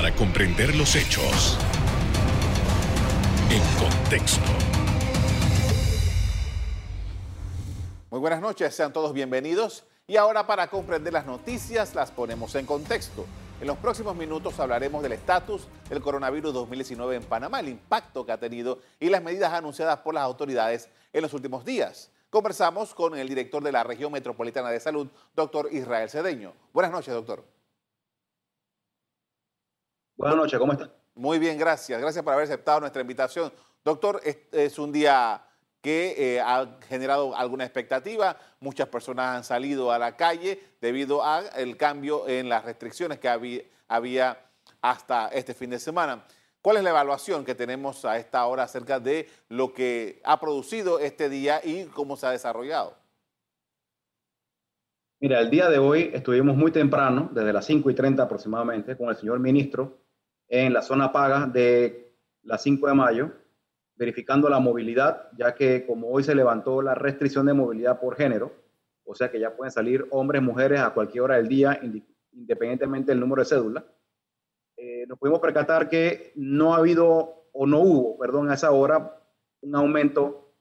para 0.00 0.16
comprender 0.16 0.74
los 0.76 0.96
hechos 0.96 1.58
en 3.50 3.60
contexto. 3.78 4.50
Muy 8.08 8.18
buenas 8.18 8.40
noches, 8.40 8.74
sean 8.74 8.94
todos 8.94 9.12
bienvenidos. 9.12 9.84
Y 10.06 10.16
ahora 10.16 10.46
para 10.46 10.68
comprender 10.68 11.12
las 11.12 11.26
noticias 11.26 11.94
las 11.94 12.10
ponemos 12.12 12.54
en 12.54 12.64
contexto. 12.64 13.26
En 13.60 13.66
los 13.66 13.76
próximos 13.76 14.16
minutos 14.16 14.58
hablaremos 14.58 15.02
del 15.02 15.12
estatus 15.12 15.68
del 15.90 16.00
coronavirus 16.00 16.54
2019 16.54 17.16
en 17.16 17.24
Panamá, 17.24 17.60
el 17.60 17.68
impacto 17.68 18.24
que 18.24 18.32
ha 18.32 18.40
tenido 18.40 18.78
y 18.98 19.10
las 19.10 19.22
medidas 19.22 19.52
anunciadas 19.52 19.98
por 19.98 20.14
las 20.14 20.22
autoridades 20.22 20.88
en 21.12 21.20
los 21.20 21.34
últimos 21.34 21.62
días. 21.62 22.10
Conversamos 22.30 22.94
con 22.94 23.18
el 23.18 23.28
director 23.28 23.62
de 23.62 23.72
la 23.72 23.84
región 23.84 24.12
metropolitana 24.12 24.70
de 24.70 24.80
salud, 24.80 25.08
doctor 25.36 25.68
Israel 25.70 26.08
Cedeño. 26.08 26.54
Buenas 26.72 26.90
noches, 26.90 27.12
doctor. 27.12 27.59
Buenas 30.20 30.36
noches, 30.36 30.58
¿cómo 30.58 30.74
está? 30.74 30.90
Muy 31.14 31.38
bien, 31.38 31.56
gracias. 31.56 31.98
Gracias 31.98 32.22
por 32.22 32.34
haber 32.34 32.44
aceptado 32.44 32.78
nuestra 32.78 33.00
invitación. 33.00 33.50
Doctor, 33.82 34.20
es, 34.52 34.78
un 34.78 34.92
día 34.92 35.42
que 35.80 36.14
eh, 36.18 36.40
ha 36.42 36.76
generado 36.86 37.34
alguna 37.34 37.64
expectativa. 37.64 38.36
Muchas 38.60 38.86
personas 38.88 39.38
han 39.38 39.44
salido 39.44 39.90
a 39.90 39.98
la 39.98 40.18
calle 40.18 40.60
debido 40.78 41.24
al 41.24 41.74
cambio 41.78 42.28
en 42.28 42.50
las 42.50 42.66
restricciones 42.66 43.18
que 43.18 43.30
había, 43.30 43.62
había 43.88 44.38
hasta 44.82 45.28
este 45.28 45.54
fin 45.54 45.70
de 45.70 45.78
semana. 45.78 46.22
¿Cuál 46.60 46.76
es 46.76 46.82
la 46.82 46.90
evaluación 46.90 47.42
que 47.42 47.54
tenemos 47.54 48.04
a 48.04 48.18
esta 48.18 48.44
hora 48.44 48.64
acerca 48.64 49.00
de 49.00 49.26
lo 49.48 49.72
que 49.72 50.20
ha 50.22 50.38
producido 50.38 50.98
este 50.98 51.30
día 51.30 51.62
y 51.64 51.84
cómo 51.86 52.18
se 52.18 52.26
ha 52.26 52.30
desarrollado? 52.32 52.94
Mira, 55.18 55.40
el 55.40 55.48
día 55.48 55.70
de 55.70 55.78
hoy 55.78 56.10
estuvimos 56.12 56.58
muy 56.58 56.72
temprano, 56.72 57.30
desde 57.32 57.54
las 57.54 57.64
5 57.64 57.88
y 57.88 57.94
30 57.94 58.22
aproximadamente, 58.22 58.98
con 58.98 59.08
el 59.08 59.16
señor 59.16 59.38
ministro 59.38 60.09
en 60.50 60.72
la 60.72 60.82
zona 60.82 61.12
paga 61.12 61.46
de 61.46 62.12
las 62.42 62.62
5 62.62 62.88
de 62.88 62.94
mayo, 62.94 63.32
verificando 63.94 64.48
la 64.48 64.58
movilidad, 64.58 65.30
ya 65.38 65.54
que 65.54 65.86
como 65.86 66.08
hoy 66.08 66.24
se 66.24 66.34
levantó 66.34 66.82
la 66.82 66.94
restricción 66.94 67.46
de 67.46 67.54
movilidad 67.54 68.00
por 68.00 68.16
género, 68.16 68.52
o 69.04 69.14
sea 69.14 69.30
que 69.30 69.38
ya 69.38 69.56
pueden 69.56 69.70
salir 69.70 70.06
hombres, 70.10 70.42
mujeres 70.42 70.80
a 70.80 70.90
cualquier 70.90 71.22
hora 71.22 71.36
del 71.36 71.48
día, 71.48 71.80
independientemente 72.32 73.12
del 73.12 73.20
número 73.20 73.42
de 73.42 73.48
cédula, 73.48 73.84
eh, 74.76 75.06
nos 75.06 75.18
pudimos 75.18 75.40
percatar 75.40 75.88
que 75.88 76.32
no 76.34 76.74
ha 76.74 76.78
habido, 76.78 77.46
o 77.52 77.66
no 77.66 77.80
hubo, 77.80 78.18
perdón, 78.18 78.50
a 78.50 78.54
esa 78.54 78.72
hora, 78.72 79.22
un 79.60 79.76
aumento 79.76 80.54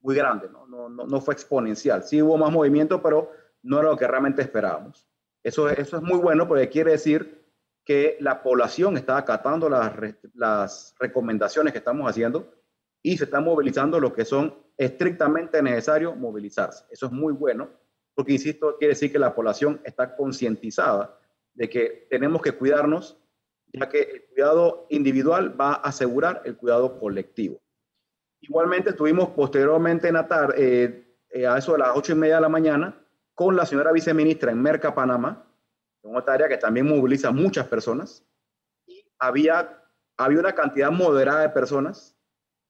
muy 0.00 0.16
grande, 0.16 0.48
¿no? 0.48 0.66
No, 0.66 0.88
no, 0.88 1.20
fue 1.20 1.34
exponencial. 1.34 2.02
Sí 2.02 2.22
hubo 2.22 2.36
más 2.36 2.50
movimiento, 2.52 3.02
pero 3.02 3.30
no 3.62 3.78
era 3.78 3.90
lo 3.90 3.96
que 3.96 4.06
realmente 4.06 4.40
esperábamos. 4.40 5.08
Eso, 5.42 5.68
eso 5.68 5.96
es 5.96 6.02
muy 6.02 6.18
bueno 6.18 6.48
porque 6.48 6.68
quiere 6.68 6.92
decir 6.92 7.45
que 7.86 8.16
la 8.18 8.42
población 8.42 8.96
está 8.96 9.16
acatando 9.16 9.70
las, 9.70 10.94
recomendaciones 10.98 11.72
que 11.72 11.78
estamos 11.78 12.10
haciendo 12.10 12.52
y 13.00 13.16
se 13.16 13.24
está 13.24 13.40
movilizando 13.40 14.00
lo 14.00 14.12
que 14.12 14.24
son 14.24 14.52
estrictamente 14.76 15.62
necesarios 15.62 16.16
movilizarse. 16.16 16.84
Eso 16.90 17.06
es 17.06 17.12
muy 17.12 17.32
bueno, 17.32 17.70
porque, 18.14 18.32
insisto, 18.32 18.76
quiere 18.76 18.94
decir 18.94 19.12
que 19.12 19.20
la 19.20 19.34
población 19.34 19.80
está 19.84 20.16
concientizada 20.16 21.16
de 21.54 21.70
que 21.70 22.08
tenemos 22.10 22.42
que 22.42 22.52
cuidarnos, 22.52 23.18
ya 23.72 23.88
que 23.88 24.00
el 24.00 24.24
cuidado 24.34 24.86
individual 24.90 25.58
va 25.58 25.74
a 25.74 25.88
asegurar 25.88 26.42
el 26.44 26.56
cuidado 26.56 26.98
colectivo. 26.98 27.62
Igualmente 28.40 28.90
estuvimos 28.90 29.28
posteriormente 29.28 30.08
en 30.08 30.14
la 30.14 30.26
eh, 30.56 31.16
eh, 31.30 31.46
a 31.46 31.56
eso 31.56 31.72
de 31.72 31.78
las 31.78 31.96
ocho 31.96 32.12
y 32.12 32.16
media 32.16 32.36
de 32.36 32.40
la 32.40 32.48
mañana, 32.48 33.00
con 33.32 33.54
la 33.54 33.64
señora 33.64 33.92
viceministra 33.92 34.50
en 34.50 34.60
Merca, 34.60 34.92
Panamá, 34.92 35.46
una 36.08 36.20
área 36.26 36.48
que 36.48 36.56
también 36.56 36.86
moviliza 36.86 37.30
muchas 37.30 37.66
personas. 37.66 38.24
Y 38.86 39.04
había, 39.18 39.82
había 40.16 40.40
una 40.40 40.54
cantidad 40.54 40.90
moderada 40.90 41.42
de 41.42 41.50
personas, 41.50 42.16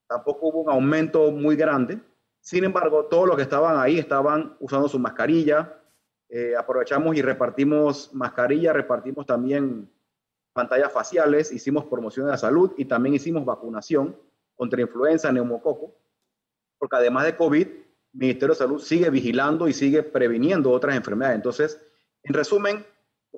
tampoco 0.08 0.48
hubo 0.48 0.60
un 0.62 0.70
aumento 0.70 1.30
muy 1.30 1.56
grande. 1.56 2.00
Sin 2.40 2.64
embargo, 2.64 3.06
todos 3.06 3.26
los 3.26 3.36
que 3.36 3.42
estaban 3.42 3.78
ahí 3.78 3.98
estaban 3.98 4.56
usando 4.60 4.88
su 4.88 4.98
mascarilla. 4.98 5.80
Eh, 6.28 6.54
aprovechamos 6.56 7.16
y 7.16 7.22
repartimos 7.22 8.12
mascarilla, 8.12 8.72
repartimos 8.72 9.26
también 9.26 9.90
pantallas 10.52 10.92
faciales, 10.92 11.52
hicimos 11.52 11.84
promoción 11.84 12.26
de 12.26 12.32
la 12.32 12.38
salud 12.38 12.72
y 12.76 12.86
también 12.86 13.14
hicimos 13.14 13.44
vacunación 13.44 14.16
contra 14.56 14.80
influenza, 14.80 15.30
neumococo, 15.30 15.94
porque 16.78 16.96
además 16.96 17.26
de 17.26 17.36
COVID, 17.36 17.66
el 17.66 17.84
Ministerio 18.12 18.54
de 18.54 18.58
Salud 18.58 18.80
sigue 18.80 19.10
vigilando 19.10 19.68
y 19.68 19.74
sigue 19.74 20.02
previniendo 20.02 20.70
otras 20.70 20.96
enfermedades. 20.96 21.36
Entonces, 21.36 21.80
en 22.22 22.34
resumen, 22.34 22.86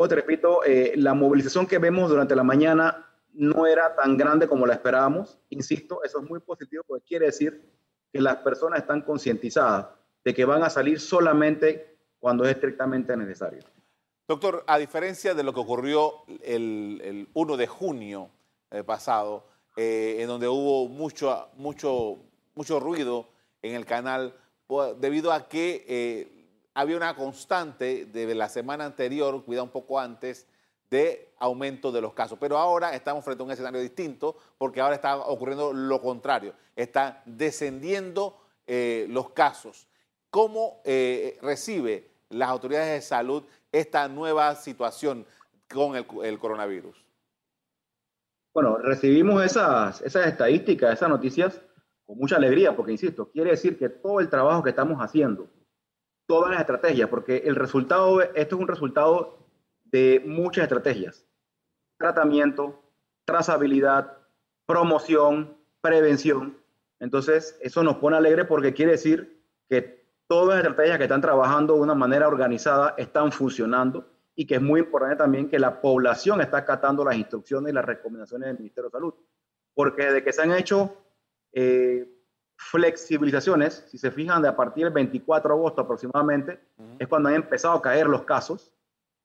te 0.09 0.15
repito, 0.15 0.65
eh, 0.65 0.93
la 0.97 1.15
movilización 1.15 1.67
que 1.67 1.79
vemos 1.79 2.09
durante 2.09 2.37
la 2.37 2.45
mañana 2.45 3.07
no 3.33 3.67
era 3.67 3.95
tan 3.95 4.17
grande 4.17 4.49
como 4.49 4.67
la 4.67 4.75
esperábamos. 4.75 5.39
Insisto, 5.51 6.03
eso 6.05 6.21
es 6.21 6.29
muy 6.29 6.41
positivo 6.41 6.85
porque 6.87 7.05
quiere 7.07 7.27
decir 7.27 7.71
que 8.13 8.21
las 8.21 8.37
personas 8.37 8.81
están 8.81 9.03
concientizadas 9.03 9.87
de 10.25 10.35
que 10.35 10.45
van 10.45 10.63
a 10.63 10.71
salir 10.71 11.01
solamente 11.01 11.99
cuando 12.19 12.45
es 12.45 12.51
estrictamente 12.51 13.17
necesario. 13.17 13.61
Doctor, 14.27 14.65
a 14.67 14.79
diferencia 14.79 15.35
de 15.35 15.43
lo 15.43 15.55
que 15.55 15.61
ocurrió 15.61 16.25
el, 16.43 17.29
1 17.33 17.57
de 17.57 17.67
junio 17.67 18.31
eh, 18.71 18.85
pasado, 18.85 19.47
eh, 19.77 20.17
en 20.21 20.29
donde 20.29 20.49
hubo 20.49 20.89
mucho, 20.89 21.49
mucho, 21.57 22.19
mucho 22.55 22.81
ruido 22.81 23.29
en 23.63 23.75
el 23.75 23.87
canal, 23.87 24.35
debido 24.99 25.33
a 25.33 25.49
que 25.49 26.38
había 26.79 26.97
una 26.97 27.17
constante 27.17 28.07
de 28.07 28.35
la 28.37 28.49
semana 28.49 28.85
anterior, 28.85 29.45
cuida 29.45 29.65
un 29.65 29.71
poco 29.71 29.99
antes, 29.99 30.47
de 30.89 31.29
aumento 31.41 31.91
de 31.91 32.01
los 32.01 32.15
casos. 32.15 32.39
Pero 32.41 32.57
ahora 32.57 32.95
estamos 32.95 33.25
frente 33.25 33.43
a 33.43 33.47
un 33.47 33.51
escenario 33.51 33.81
distinto 33.81 34.37
porque 34.57 34.81
ahora 34.81 34.95
está 34.95 35.17
ocurriendo 35.17 35.73
lo 35.73 36.01
contrario. 36.01 36.55
Están 36.77 37.19
descendiendo 37.27 38.39
eh, 38.65 39.07
los 39.11 39.31
casos. 39.31 39.89
¿Cómo 40.31 40.81
eh, 40.85 41.37
recibe 41.43 42.13
las 42.29 42.49
autoridades 42.49 42.93
de 42.93 43.01
salud 43.01 43.43
esta 43.73 44.07
nueva 44.07 44.55
situación 44.55 45.27
con 45.69 45.97
el, 45.97 46.39
coronavirus? 46.39 47.05
Bueno, 48.55 48.77
recibimos 48.77 49.45
esas, 49.45 50.01
esas 50.03 50.29
estadísticas, 50.29 50.93
esas 50.93 51.09
noticias 51.09 51.61
con 52.07 52.19
mucha 52.19 52.37
alegría 52.37 52.77
porque, 52.77 52.93
insisto, 52.93 53.29
quiere 53.33 53.51
decir 53.51 53.77
que 53.77 53.89
todo 53.89 54.21
el 54.21 54.31
trabajo 54.31 54.63
que 54.63 54.71
estamos 54.71 55.01
haciendo 55.01 55.49
todas 56.29 56.51
las 56.51 56.61
estrategias, 56.61 57.09
porque 57.09 57.39
el 57.47 57.57
resultado, 57.57 58.21
esto 58.21 58.57
es 58.57 58.61
un 58.61 58.69
resultado 58.69 59.39
de 59.85 60.23
muchas 60.27 60.65
estrategias. 60.65 61.27
Tratamiento, 61.97 62.81
trazabilidad, 63.25 64.19
promoción, 64.67 65.57
prevención. 65.81 66.59
Entonces, 67.01 67.59
eso 67.63 67.83
nos 67.83 67.97
pone 67.97 68.19
alegre 68.19 68.45
porque 68.45 68.75
quiere 68.75 68.93
decir 68.93 69.43
que 69.71 70.07
todas 70.27 70.59
las 70.59 70.67
estrategias 70.67 70.99
que 70.99 71.05
están 71.05 71.23
trabajando 71.23 71.75
de 71.75 71.81
una 71.81 71.95
manera 71.95 72.29
organizada 72.29 72.95
están 72.99 73.33
funcionando 73.33 74.07
y 74.37 74.47
que 74.47 74.57
es 74.57 74.63
muy 74.63 74.81
importante 74.81 75.17
también 75.17 75.49
que 75.49 75.59
la 75.59 75.81
población 75.81 76.43
está 76.43 76.59
acatando 76.59 77.07
las 77.07 77.17
instrucciones 77.17 77.73
y 77.73 77.75
las 77.75 77.87
recomendaciones 77.87 78.49
del 78.49 78.59
Ministerio 78.59 78.91
de 78.91 78.93
Salud. 78.93 79.15
Porque 79.73 80.05
desde 80.05 80.23
que 80.23 80.33
se 80.35 80.43
han 80.43 80.53
hecho 80.53 80.95
eh, 81.53 82.18
flexibilizaciones, 82.59 83.85
si 83.89 83.99
se 83.99 84.11
fijan, 84.11 84.43
de 84.43 84.49
a 84.49 84.57
partir 84.57 84.85
del 84.85 84.93
24 84.93 85.49
de 85.49 85.59
agosto 85.59 85.81
aproximadamente, 85.81 86.61
es 86.99 87.07
cuando 87.07 87.29
han 87.29 87.37
empezado 87.37 87.75
a 87.75 87.83
caer 87.83 88.09
los 88.09 88.25
casos 88.25 88.75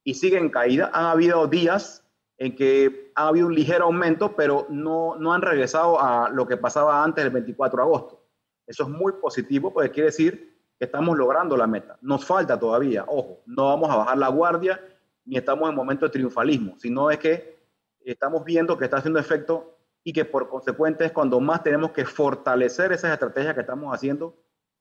y 0.04 0.14
siguen 0.14 0.50
caída. 0.50 0.92
Han 0.94 1.06
habido 1.06 1.48
días 1.48 2.06
en 2.38 2.56
que 2.56 3.12
ha 3.16 3.28
habido 3.28 3.48
un 3.48 3.56
ligero 3.56 3.86
aumento, 3.86 4.36
pero 4.36 4.68
no, 4.70 5.16
no 5.16 5.34
han 5.34 5.42
regresado 5.42 6.00
a 6.00 6.30
lo 6.30 6.48
que 6.48 6.58
pasaba 6.58 7.04
antes 7.04 7.24
del 7.24 7.34
24 7.34 7.78
de 7.78 7.84
agosto. 7.84 8.24
Eso 8.68 8.84
es 8.84 8.90
muy 8.90 9.14
positivo 9.14 9.74
porque 9.74 9.92
quiere 9.92 10.10
decir 10.10 10.60
que 10.78 10.86
estamos 10.86 11.18
logrando 11.18 11.58
la 11.58 11.68
meta. 11.68 11.98
Nos 12.02 12.24
falta 12.26 12.60
todavía, 12.60 13.04
ojo, 13.08 13.42
no 13.48 13.66
vamos 13.66 13.90
a 13.90 13.98
bajar 13.98 14.18
la 14.18 14.30
guardia 14.30 14.80
ni 15.26 15.38
estamos 15.38 15.70
en 15.70 15.76
momento 15.76 16.06
de 16.06 16.12
triunfalismo, 16.12 16.76
sino 16.78 17.10
es 17.10 17.18
que 17.18 17.58
estamos 18.02 18.44
viendo 18.44 18.78
que 18.78 18.86
está 18.86 18.98
haciendo 18.98 19.20
efecto 19.20 19.73
y 20.04 20.14
que 20.14 20.26
por 20.26 20.50
consecuente 20.50 21.06
es 21.06 21.12
cuando 21.12 21.40
más 21.40 21.64
tenemos 21.64 21.92
que 21.92 22.06
fortalecer 22.06 22.92
esas 22.92 23.14
estrategias 23.14 23.54
que 23.54 23.62
estamos 23.62 23.94
haciendo 23.94 24.36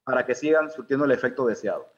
para 0.05 0.27
que 0.27 0.35
sigan 0.35 0.71
surtiendo 0.71 1.05
el 1.05 1.13
efecto 1.13 1.47
deseado. 1.47 1.89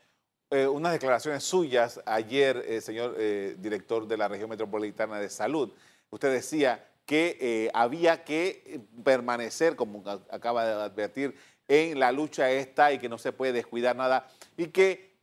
Eh, 0.51 0.67
unas 0.67 0.93
declaraciones 0.93 1.43
suyas 1.43 2.01
ayer, 2.05 2.63
eh, 2.67 2.81
señor 2.81 3.15
eh, 3.19 3.57
director 3.59 4.07
de 4.07 4.17
la 4.17 4.29
región 4.29 4.51
metropolitana 4.51 5.19
de 5.19 5.31
salud. 5.31 5.73
Usted 6.11 6.33
decía 6.33 6.87
que 7.07 7.39
eh, 7.41 7.71
había 7.73 8.25
que 8.25 8.81
permanecer, 9.03 9.75
como 9.75 10.05
acaba 10.31 10.65
de 10.67 10.73
advertir, 10.73 11.35
en 11.67 11.99
la 11.99 12.13
lucha 12.13 12.51
esta 12.51 12.93
y 12.93 12.99
que 12.99 13.09
no 13.09 13.17
se 13.17 13.33
puede 13.33 13.55
descuidar 13.55 13.97
nada 13.97 14.29
y 14.57 14.67
que 14.67 15.15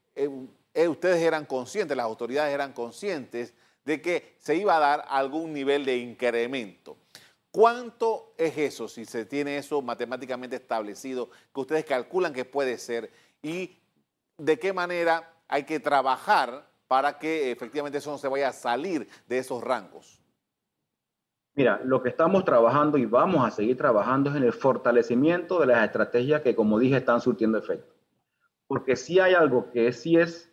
ustedes 0.75 1.21
eran 1.21 1.45
conscientes, 1.45 1.95
las 1.95 2.05
autoridades 2.05 2.51
eran 2.51 2.73
conscientes 2.73 3.53
de 3.85 4.01
que 4.01 4.35
se 4.39 4.55
iba 4.55 4.75
a 4.75 4.79
dar 4.79 5.05
algún 5.07 5.53
nivel 5.53 5.85
de 5.85 5.97
incremento. 5.97 6.97
¿Cuánto 7.51 8.33
es 8.37 8.57
eso, 8.57 8.87
si 8.87 9.03
se 9.03 9.25
tiene 9.25 9.57
eso 9.57 9.81
matemáticamente 9.81 10.55
establecido, 10.55 11.29
que 11.53 11.59
ustedes 11.59 11.85
calculan 11.85 12.31
que 12.31 12.45
puede 12.45 12.77
ser? 12.77 13.11
¿Y 13.41 13.77
de 14.37 14.57
qué 14.57 14.71
manera 14.71 15.33
hay 15.49 15.63
que 15.63 15.81
trabajar 15.81 16.65
para 16.87 17.19
que 17.19 17.51
efectivamente 17.51 17.97
eso 17.97 18.11
no 18.11 18.17
se 18.17 18.29
vaya 18.29 18.47
a 18.47 18.53
salir 18.53 19.07
de 19.27 19.37
esos 19.37 19.61
rangos? 19.61 20.21
Mira, 21.53 21.81
lo 21.83 22.01
que 22.01 22.07
estamos 22.07 22.45
trabajando 22.45 22.97
y 22.97 23.05
vamos 23.05 23.45
a 23.45 23.51
seguir 23.51 23.75
trabajando 23.75 24.29
es 24.29 24.37
en 24.37 24.43
el 24.43 24.53
fortalecimiento 24.53 25.59
de 25.59 25.65
las 25.67 25.83
estrategias 25.83 26.41
que, 26.41 26.55
como 26.55 26.79
dije, 26.79 26.95
están 26.95 27.19
surtiendo 27.19 27.57
efecto. 27.57 27.93
Porque 28.67 28.95
si 28.95 29.19
hay 29.19 29.33
algo 29.33 29.69
que 29.71 29.91
sí 29.91 30.15
es 30.15 30.49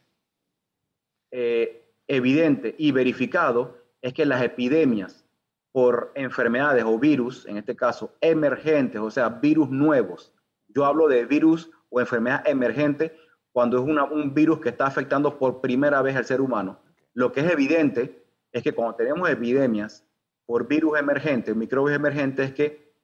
eh, 1.30 1.88
evidente 2.08 2.74
y 2.76 2.90
verificado, 2.90 3.78
es 4.02 4.12
que 4.12 4.26
las 4.26 4.42
epidemias 4.42 5.24
por 5.72 6.12
enfermedades 6.14 6.84
o 6.84 6.98
virus, 6.98 7.46
en 7.46 7.58
este 7.58 7.76
caso 7.76 8.16
emergentes, 8.20 9.00
o 9.00 9.10
sea, 9.10 9.28
virus 9.28 9.70
nuevos. 9.70 10.32
Yo 10.68 10.84
hablo 10.84 11.08
de 11.08 11.24
virus 11.24 11.70
o 11.90 12.00
enfermedad 12.00 12.46
emergente 12.46 13.16
cuando 13.52 13.78
es 13.78 13.84
un 13.84 14.34
virus 14.34 14.60
que 14.60 14.68
está 14.68 14.86
afectando 14.86 15.38
por 15.38 15.60
primera 15.60 16.02
vez 16.02 16.16
al 16.16 16.24
ser 16.24 16.40
humano. 16.40 16.80
Lo 17.14 17.32
que 17.32 17.40
es 17.40 17.50
evidente 17.50 18.24
es 18.52 18.62
que 18.62 18.72
cuando 18.72 18.94
tenemos 18.96 19.28
epidemias 19.28 20.04
por 20.46 20.66
virus 20.66 20.98
emergentes, 20.98 21.54
microbios 21.54 21.96
emergentes, 21.96 22.48
es 22.48 22.54
que 22.54 22.94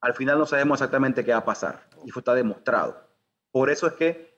al 0.00 0.14
final 0.14 0.38
no 0.38 0.46
sabemos 0.46 0.80
exactamente 0.80 1.24
qué 1.24 1.32
va 1.32 1.38
a 1.38 1.44
pasar. 1.44 1.88
Y 2.04 2.10
eso 2.10 2.18
está 2.18 2.34
demostrado. 2.34 3.08
Por 3.50 3.70
eso 3.70 3.86
es 3.86 3.92
que 3.92 4.34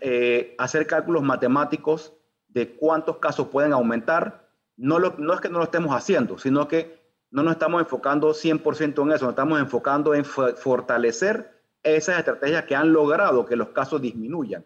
eh, 0.00 0.54
hacer 0.58 0.86
cálculos 0.86 1.22
matemáticos 1.22 2.14
de 2.48 2.76
cuántos 2.76 3.18
casos 3.18 3.48
pueden 3.48 3.72
aumentar, 3.72 4.48
no, 4.76 4.98
no 4.98 5.34
es 5.34 5.40
que 5.40 5.48
no 5.48 5.58
lo 5.58 5.64
estemos 5.64 5.94
haciendo, 5.94 6.38
sino 6.38 6.68
que 6.68 7.05
no 7.30 7.42
nos 7.42 7.54
estamos 7.54 7.80
enfocando 7.80 8.32
100% 8.32 9.02
en 9.02 9.12
eso, 9.12 9.24
nos 9.24 9.32
estamos 9.32 9.60
enfocando 9.60 10.14
en 10.14 10.24
fortalecer 10.24 11.56
esas 11.82 12.18
estrategias 12.18 12.64
que 12.64 12.74
han 12.74 12.92
logrado 12.92 13.44
que 13.44 13.56
los 13.56 13.68
casos 13.68 14.00
disminuyan. 14.00 14.64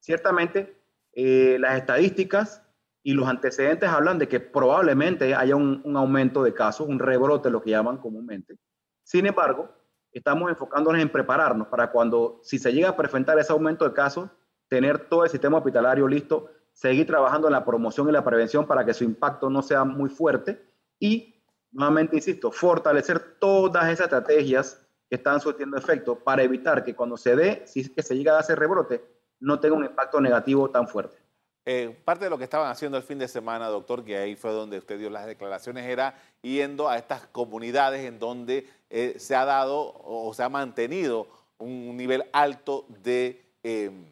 Ciertamente, 0.00 0.82
eh, 1.12 1.56
las 1.60 1.76
estadísticas 1.76 2.62
y 3.02 3.14
los 3.14 3.28
antecedentes 3.28 3.88
hablan 3.88 4.18
de 4.18 4.28
que 4.28 4.40
probablemente 4.40 5.34
haya 5.34 5.56
un, 5.56 5.82
aumento 5.96 6.42
de 6.42 6.54
casos, 6.54 6.88
un 6.88 6.98
rebrote, 6.98 7.50
lo 7.50 7.62
que 7.62 7.70
llaman 7.70 7.98
comúnmente. 7.98 8.56
Sin 9.02 9.26
embargo, 9.26 9.70
estamos 10.12 10.50
enfocándonos 10.50 11.00
en 11.02 11.08
prepararnos 11.08 11.66
para 11.68 11.90
cuando, 11.90 12.40
si 12.42 12.58
se 12.58 12.72
llega 12.72 12.90
a 12.90 12.96
presentar 12.96 13.38
ese 13.38 13.52
aumento 13.52 13.84
de 13.84 13.94
casos, 13.94 14.30
tener 14.68 15.08
todo 15.08 15.24
el 15.24 15.30
sistema 15.30 15.58
hospitalario 15.58 16.06
listo, 16.06 16.50
seguir 16.72 17.06
trabajando 17.06 17.48
en 17.48 17.52
la 17.52 17.64
promoción 17.64 18.08
y 18.08 18.12
la 18.12 18.24
prevención 18.24 18.66
para 18.66 18.84
que 18.84 18.94
su 18.94 19.04
impacto 19.04 19.50
no 19.50 19.62
sea 19.62 19.84
muy 19.84 20.08
fuerte 20.08 20.64
y, 20.98 21.41
nuevamente 21.72 22.16
insisto, 22.16 22.52
fortalecer 22.52 23.38
todas 23.38 23.84
esas 23.84 24.04
estrategias 24.04 24.80
que 25.08 25.16
están 25.16 25.40
surtiendo 25.40 25.76
efecto 25.76 26.18
para 26.18 26.42
evitar 26.42 26.84
que 26.84 26.94
cuando 26.94 27.16
se 27.16 27.34
dé, 27.34 27.62
si 27.66 27.80
es 27.80 27.90
que 27.90 28.02
se 28.02 28.16
llega 28.16 28.36
a 28.36 28.40
hacer 28.40 28.58
rebrote, 28.58 29.04
no 29.40 29.58
tenga 29.58 29.76
un 29.76 29.84
impacto 29.84 30.20
negativo 30.20 30.70
tan 30.70 30.86
fuerte. 30.86 31.16
Eh, 31.64 31.96
parte 32.04 32.24
de 32.24 32.30
lo 32.30 32.38
que 32.38 32.44
estaban 32.44 32.70
haciendo 32.70 32.96
el 32.96 33.04
fin 33.04 33.18
de 33.18 33.28
semana, 33.28 33.68
doctor, 33.68 34.04
que 34.04 34.16
ahí 34.16 34.34
fue 34.34 34.50
donde 34.50 34.78
usted 34.78 34.98
dio 34.98 35.10
las 35.10 35.26
declaraciones, 35.26 35.86
era 35.86 36.16
yendo 36.40 36.88
a 36.88 36.98
estas 36.98 37.26
comunidades 37.28 38.04
en 38.04 38.18
donde 38.18 38.68
eh, 38.90 39.14
se 39.18 39.36
ha 39.36 39.44
dado 39.44 39.94
o 40.04 40.32
se 40.34 40.42
ha 40.42 40.48
mantenido 40.48 41.28
un 41.58 41.96
nivel 41.96 42.24
alto 42.32 42.86
de 42.88 43.54
em, 43.62 44.06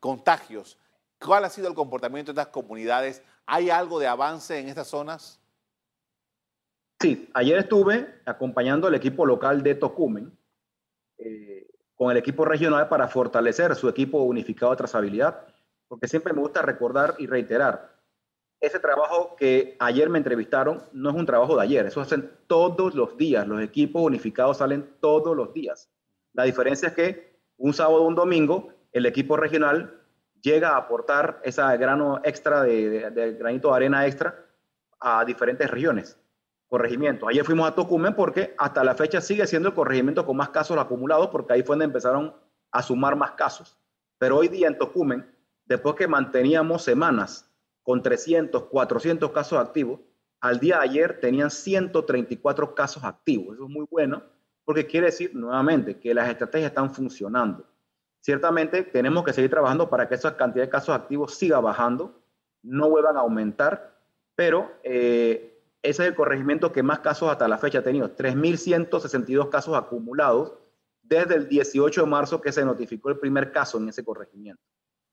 contagios. 0.00 0.78
¿Cuál 1.18 1.44
ha 1.44 1.50
sido 1.50 1.68
el 1.68 1.74
comportamiento 1.74 2.32
de 2.32 2.40
estas 2.40 2.52
comunidades? 2.52 3.22
¿Hay 3.44 3.68
algo 3.68 3.98
de 3.98 4.06
avance 4.06 4.58
en 4.58 4.68
estas 4.68 4.88
zonas? 4.88 5.40
Sí, 7.04 7.28
ayer 7.34 7.58
estuve 7.58 8.22
acompañando 8.24 8.86
al 8.86 8.94
equipo 8.94 9.26
local 9.26 9.62
de 9.62 9.74
Tocumen 9.74 10.32
eh, 11.18 11.68
con 11.94 12.10
el 12.10 12.16
equipo 12.16 12.46
regional 12.46 12.88
para 12.88 13.08
fortalecer 13.08 13.74
su 13.74 13.90
equipo 13.90 14.22
unificado 14.22 14.72
de 14.72 14.78
trazabilidad 14.78 15.44
porque 15.86 16.08
siempre 16.08 16.32
me 16.32 16.40
gusta 16.40 16.62
recordar 16.62 17.14
y 17.18 17.26
reiterar, 17.26 17.94
ese 18.58 18.80
trabajo 18.80 19.36
que 19.36 19.76
ayer 19.80 20.08
me 20.08 20.16
entrevistaron 20.16 20.82
no 20.94 21.10
es 21.10 21.16
un 21.16 21.26
trabajo 21.26 21.54
de 21.56 21.64
ayer, 21.64 21.84
eso 21.84 22.00
hacen 22.00 22.30
todos 22.46 22.94
los 22.94 23.18
días, 23.18 23.46
los 23.46 23.60
equipos 23.60 24.02
unificados 24.02 24.56
salen 24.56 24.88
todos 25.00 25.36
los 25.36 25.52
días. 25.52 25.90
La 26.32 26.44
diferencia 26.44 26.88
es 26.88 26.94
que 26.94 27.38
un 27.58 27.74
sábado 27.74 28.02
o 28.02 28.08
un 28.08 28.14
domingo 28.14 28.72
el 28.92 29.04
equipo 29.04 29.36
regional 29.36 30.00
llega 30.40 30.70
a 30.70 30.78
aportar 30.78 31.42
ese 31.44 31.60
grano 31.76 32.22
extra 32.24 32.62
de, 32.62 33.36
granito 33.38 33.68
de 33.68 33.76
arena 33.76 34.06
extra 34.06 34.42
a 35.00 35.22
diferentes 35.26 35.70
regiones, 35.70 36.18
corregimientos. 36.74 37.28
Ayer 37.28 37.44
fuimos 37.44 37.68
a 37.68 37.74
Tocumen 37.76 38.16
porque 38.16 38.52
hasta 38.58 38.82
la 38.82 38.96
fecha 38.96 39.20
sigue 39.20 39.46
siendo 39.46 39.68
el 39.68 39.76
corregimiento 39.76 40.26
con 40.26 40.36
más 40.36 40.48
casos 40.48 40.76
acumulados 40.76 41.28
porque 41.28 41.52
ahí 41.52 41.62
fue 41.62 41.74
donde 41.74 41.84
empezaron 41.84 42.34
a 42.72 42.82
sumar 42.82 43.14
más 43.14 43.30
casos. 43.32 43.78
Pero 44.18 44.38
hoy 44.38 44.48
día 44.48 44.66
en 44.66 44.76
Tocumen 44.76 45.24
después 45.66 45.94
que 45.94 46.08
manteníamos 46.08 46.82
semanas 46.82 47.48
con 47.84 48.02
300, 48.02 48.64
400 48.64 49.30
casos 49.30 49.56
activos, 49.56 50.00
al 50.40 50.58
día 50.58 50.78
de 50.78 50.82
ayer 50.82 51.20
tenían 51.20 51.48
134 51.48 52.74
casos 52.74 53.04
activos. 53.04 53.54
Eso 53.54 53.66
es 53.66 53.70
muy 53.70 53.86
bueno 53.88 54.24
porque 54.64 54.84
quiere 54.84 55.06
decir 55.06 55.30
nuevamente 55.32 56.00
que 56.00 56.12
las 56.12 56.28
estrategias 56.28 56.70
están 56.70 56.92
funcionando. 56.92 57.64
Ciertamente 58.20 58.82
tenemos 58.82 59.22
que 59.22 59.32
seguir 59.32 59.50
trabajando 59.50 59.88
para 59.88 60.08
que 60.08 60.16
esa 60.16 60.36
cantidad 60.36 60.64
de 60.64 60.70
casos 60.70 60.92
activos 60.92 61.36
siga 61.36 61.60
bajando, 61.60 62.20
no 62.64 62.90
vuelvan 62.90 63.16
a 63.16 63.20
aumentar, 63.20 63.96
pero 64.34 64.72
eh, 64.82 65.53
ese 65.84 66.02
es 66.02 66.08
el 66.08 66.14
corregimiento 66.14 66.72
que 66.72 66.82
más 66.82 67.00
casos 67.00 67.30
hasta 67.30 67.46
la 67.46 67.58
fecha 67.58 67.80
ha 67.80 67.82
tenido, 67.82 68.16
3.162 68.16 69.50
casos 69.50 69.76
acumulados 69.76 70.54
desde 71.02 71.34
el 71.34 71.46
18 71.46 72.00
de 72.00 72.06
marzo 72.06 72.40
que 72.40 72.52
se 72.52 72.64
notificó 72.64 73.10
el 73.10 73.18
primer 73.18 73.52
caso 73.52 73.76
en 73.76 73.90
ese 73.90 74.02
corregimiento. 74.02 74.62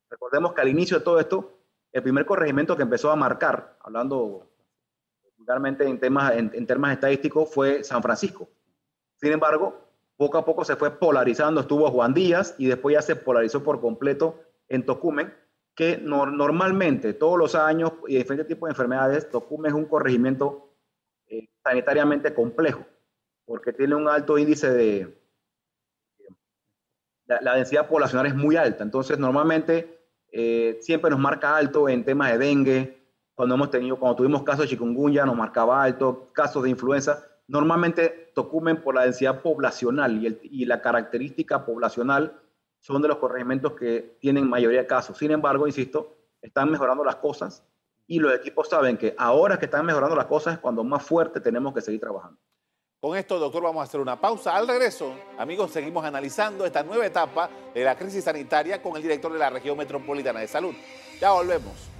Recordemos 0.08 0.54
que 0.54 0.62
al 0.62 0.68
inicio 0.68 0.98
de 0.98 1.04
todo 1.04 1.20
esto, 1.20 1.58
el 1.92 2.02
primer 2.02 2.24
corregimiento 2.24 2.74
que 2.74 2.84
empezó 2.84 3.10
a 3.10 3.16
marcar, 3.16 3.76
hablando 3.80 4.48
vulgarmente 5.36 5.86
en 5.86 6.00
temas, 6.00 6.32
en, 6.36 6.66
temas 6.66 6.94
estadísticos, 6.94 7.52
fue 7.52 7.84
San 7.84 8.02
Francisco. 8.02 8.48
Sin 9.16 9.32
embargo, 9.32 9.78
poco 10.16 10.38
a 10.38 10.44
poco 10.46 10.64
se 10.64 10.76
fue 10.76 10.90
polarizando, 10.90 11.60
estuvo 11.60 11.90
Juan 11.90 12.14
Díaz 12.14 12.54
y 12.56 12.66
después 12.66 12.94
ya 12.94 13.02
se 13.02 13.14
polarizó 13.14 13.62
por 13.62 13.78
completo 13.78 14.40
en 14.68 14.86
Tocumen, 14.86 15.34
que 15.74 15.98
normalmente 15.98 17.14
todos 17.14 17.38
los 17.38 17.54
años 17.54 17.92
y 18.06 18.16
diferentes 18.16 18.48
tipos 18.48 18.68
de 18.68 18.72
enfermedades, 18.72 19.30
Tocumen 19.30 19.70
es 19.70 19.76
un 19.76 19.86
corregimiento 19.86 20.74
eh, 21.26 21.48
sanitariamente 21.62 22.34
complejo, 22.34 22.84
porque 23.44 23.72
tiene 23.72 23.94
un 23.94 24.08
alto 24.08 24.36
índice 24.36 24.70
de... 24.70 25.18
la 27.26 27.54
densidad 27.54 27.88
poblacional 27.88 28.26
es 28.26 28.34
muy 28.34 28.56
alta, 28.56 28.84
entonces 28.84 29.18
normalmente 29.18 30.02
eh, 30.30 30.78
siempre 30.80 31.10
nos 31.10 31.20
marca 31.20 31.56
alto 31.56 31.88
en 31.88 32.04
temas 32.04 32.32
de 32.32 32.38
dengue, 32.38 33.02
cuando 33.34 33.54
hemos 33.54 33.70
tenido, 33.70 33.98
cuando 33.98 34.16
tuvimos 34.16 34.42
casos 34.42 34.62
de 34.62 34.68
chikungunya 34.68 35.24
nos 35.24 35.36
marcaba 35.36 35.82
alto, 35.82 36.30
casos 36.32 36.62
de 36.62 36.70
influenza. 36.70 37.26
Normalmente 37.48 38.30
Tocumen 38.34 38.82
por 38.82 38.94
la 38.94 39.02
densidad 39.02 39.42
poblacional 39.42 40.38
y 40.42 40.64
la 40.64 40.80
característica 40.80 41.66
poblacional 41.66 42.40
son 42.82 43.00
de 43.00 43.08
los 43.08 43.18
corregimientos 43.18 43.74
que 43.74 44.16
tienen 44.20 44.48
mayoría 44.48 44.80
de 44.80 44.86
casos. 44.86 45.16
Sin 45.16 45.30
embargo, 45.30 45.66
insisto, 45.66 46.16
están 46.42 46.70
mejorando 46.70 47.04
las 47.04 47.16
cosas 47.16 47.64
y 48.08 48.18
los 48.18 48.34
equipos 48.34 48.68
saben 48.68 48.98
que 48.98 49.14
ahora 49.16 49.56
que 49.58 49.66
están 49.66 49.86
mejorando 49.86 50.16
las 50.16 50.26
cosas 50.26 50.54
es 50.54 50.60
cuando 50.60 50.82
más 50.82 51.02
fuerte 51.04 51.40
tenemos 51.40 51.72
que 51.72 51.80
seguir 51.80 52.00
trabajando. 52.00 52.38
Con 53.00 53.16
esto, 53.16 53.38
doctor, 53.38 53.62
vamos 53.62 53.80
a 53.80 53.84
hacer 53.84 54.00
una 54.00 54.20
pausa. 54.20 54.56
Al 54.56 54.66
regreso, 54.66 55.14
amigos, 55.38 55.70
seguimos 55.70 56.04
analizando 56.04 56.66
esta 56.66 56.82
nueva 56.82 57.06
etapa 57.06 57.48
de 57.72 57.84
la 57.84 57.96
crisis 57.96 58.24
sanitaria 58.24 58.82
con 58.82 58.96
el 58.96 59.02
director 59.02 59.32
de 59.32 59.38
la 59.38 59.50
región 59.50 59.78
metropolitana 59.78 60.40
de 60.40 60.48
salud. 60.48 60.74
Ya 61.20 61.30
volvemos. 61.30 61.91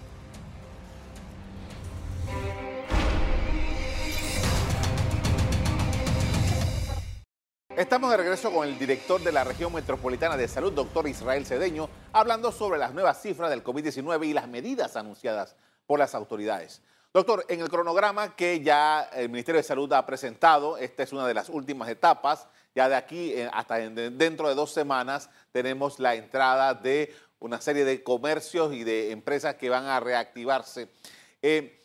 Estamos 7.83 8.13
de 8.13 8.17
regreso 8.17 8.53
con 8.53 8.69
el 8.69 8.79
director 8.79 9.21
de 9.21 9.33
la 9.33 9.43
región 9.43 9.73
metropolitana 9.73 10.37
de 10.37 10.47
salud, 10.47 10.73
doctor 10.73 11.09
Israel 11.09 11.45
Cedeño, 11.45 11.91
hablando 12.13 12.53
sobre 12.53 12.79
las 12.79 12.95
nuevas 12.95 13.21
cifras 13.21 13.51
del 13.51 13.65
COVID-19 13.65 14.25
y 14.25 14.33
las 14.33 14.47
medidas 14.47 14.95
anunciadas 14.95 15.57
por 15.85 15.99
las 15.99 16.15
autoridades. 16.15 16.81
Doctor, 17.13 17.45
en 17.49 17.61
el 17.61 17.69
cronograma 17.69 18.37
que 18.37 18.61
ya 18.61 19.11
el 19.13 19.31
Ministerio 19.31 19.59
de 19.59 19.65
Salud 19.65 19.93
ha 19.95 20.07
presentado, 20.07 20.79
esta 20.79 21.03
es 21.03 21.13
una 21.13 21.27
de 21.27 21.35
las 21.35 21.49
últimas 21.49 21.89
etapas, 21.89 22.47
ya 22.73 22.89
de 22.89 22.95
aquí 22.95 23.33
eh, 23.33 23.51
hasta 23.53 23.79
dentro 23.79 24.49
de 24.49 24.55
dos 24.55 24.73
semanas 24.73 25.29
tenemos 25.51 25.99
la 25.99 26.15
entrada 26.15 26.75
de 26.75 27.13
una 27.41 27.61
serie 27.61 27.85
de 27.85 28.05
comercios 28.05 28.73
y 28.73 28.85
de 28.85 29.11
empresas 29.11 29.57
que 29.57 29.71
van 29.71 29.87
a 29.87 29.99
reactivarse. 29.99 30.89
Eh, 31.43 31.82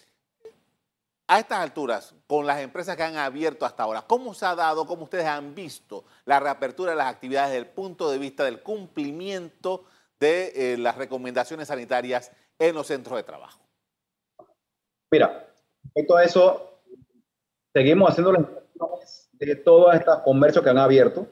a 1.27 1.39
estas 1.39 1.59
alturas, 1.59 2.15
con 2.25 2.47
las 2.47 2.61
empresas 2.61 2.95
que 2.95 3.03
han 3.03 3.17
abierto 3.17 3.65
hasta 3.65 3.83
ahora, 3.83 4.03
¿cómo 4.07 4.33
se 4.33 4.45
ha 4.45 4.55
dado, 4.55 4.85
cómo 4.85 5.03
ustedes 5.03 5.25
han 5.25 5.53
visto 5.53 6.05
la 6.25 6.39
reapertura 6.39 6.91
de 6.91 6.97
las 6.97 7.07
actividades 7.13 7.51
desde 7.51 7.65
el 7.65 7.73
punto 7.73 8.09
de 8.09 8.17
vista 8.17 8.45
del 8.45 8.61
cumplimiento 8.61 9.83
de 10.19 10.73
eh, 10.73 10.77
las 10.77 10.95
recomendaciones 10.95 11.67
sanitarias 11.67 12.31
en 12.57 12.73
los 12.73 12.87
centros 12.87 13.17
de 13.17 13.23
trabajo? 13.23 13.59
Mira, 15.11 15.47
respecto 15.83 16.15
a 16.15 16.23
eso, 16.23 16.79
seguimos 17.73 18.09
haciendo 18.09 18.31
las 18.31 18.41
inspecciones 18.41 19.29
de 19.33 19.55
todos 19.57 19.95
estos 19.95 20.19
comercios 20.19 20.63
que 20.63 20.69
han 20.69 20.77
abierto 20.77 21.27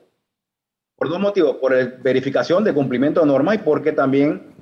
por 0.97 1.09
dos 1.09 1.19
motivos, 1.19 1.57
por 1.57 1.73
la 1.73 1.85
verificación 2.01 2.63
de 2.63 2.73
cumplimiento 2.73 3.21
de 3.21 3.27
norma 3.27 3.55
y 3.55 3.59
porque 3.59 3.91
también 3.91 4.53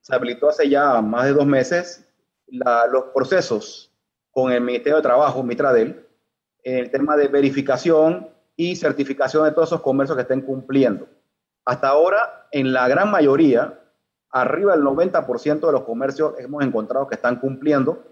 se 0.00 0.14
habilitó 0.14 0.48
hace 0.48 0.68
ya 0.68 1.00
más 1.00 1.24
de 1.24 1.32
dos 1.32 1.46
meses 1.46 2.06
los 2.48 3.04
procesos 3.14 3.93
con 4.34 4.52
el 4.52 4.60
Ministerio 4.60 4.96
de 4.96 5.02
Trabajo, 5.02 5.42
Mitradel, 5.44 6.06
el 6.64 6.90
tema 6.90 7.16
de 7.16 7.28
verificación 7.28 8.28
y 8.56 8.74
certificación 8.74 9.44
de 9.44 9.52
todos 9.52 9.68
esos 9.68 9.80
comercios 9.80 10.16
que 10.16 10.22
estén 10.22 10.42
cumpliendo. 10.42 11.06
Hasta 11.64 11.88
ahora, 11.88 12.48
en 12.50 12.72
la 12.72 12.88
gran 12.88 13.10
mayoría, 13.10 13.80
arriba 14.30 14.72
del 14.72 14.84
90% 14.84 15.66
de 15.66 15.72
los 15.72 15.84
comercios 15.84 16.34
hemos 16.38 16.64
encontrado 16.64 17.06
que 17.06 17.14
están 17.14 17.38
cumpliendo. 17.38 18.04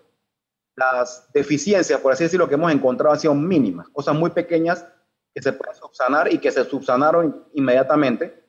Las 0.77 1.31
deficiencias, 1.33 2.01
por 2.01 2.13
así 2.13 2.25
decirlo, 2.25 2.49
que 2.49 2.55
hemos 2.55 2.73
encontrado 2.73 3.13
han 3.13 3.21
sido 3.21 3.35
mínimas, 3.35 3.89
cosas 3.89 4.15
muy 4.15 4.31
pequeñas 4.31 4.87
que 5.35 5.43
se 5.43 5.53
pueden 5.53 5.75
subsanar 5.75 6.33
y 6.33 6.39
que 6.39 6.53
se 6.53 6.65
subsanaron 6.65 7.47
inmediatamente. 7.55 8.45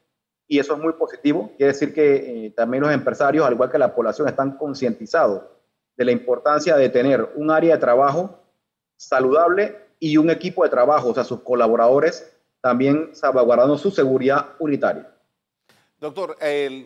Y 0.48 0.60
eso 0.60 0.74
es 0.74 0.80
muy 0.80 0.94
positivo. 0.94 1.51
Quiere 1.58 1.74
decir 1.74 1.92
que 1.94 2.46
eh, 2.46 2.51
también 2.51 2.84
los 2.84 2.94
empresarios, 2.94 3.46
al 3.48 3.53
igual 3.53 3.72
que 3.72 3.80
la 3.80 3.96
población, 3.96 4.27
están 4.27 4.58
concientizados 4.58 5.42
de 5.95 6.05
la 6.05 6.12
importancia 6.12 6.75
de 6.75 6.89
tener 6.89 7.31
un 7.35 7.51
área 7.51 7.75
de 7.75 7.81
trabajo 7.81 8.39
saludable 8.97 9.77
y 10.00 10.17
un 10.17 10.29
equipo 10.29 10.63
de 10.63 10.69
trabajo, 10.69 11.09
o 11.09 11.13
sea, 11.13 11.23
sus 11.23 11.41
colaboradores 11.41 12.29
también 12.62 13.13
salvaguardando 13.13 13.77
su 13.77 13.91
seguridad 13.91 14.51
unitaria. 14.59 15.09
Doctor, 16.00 16.38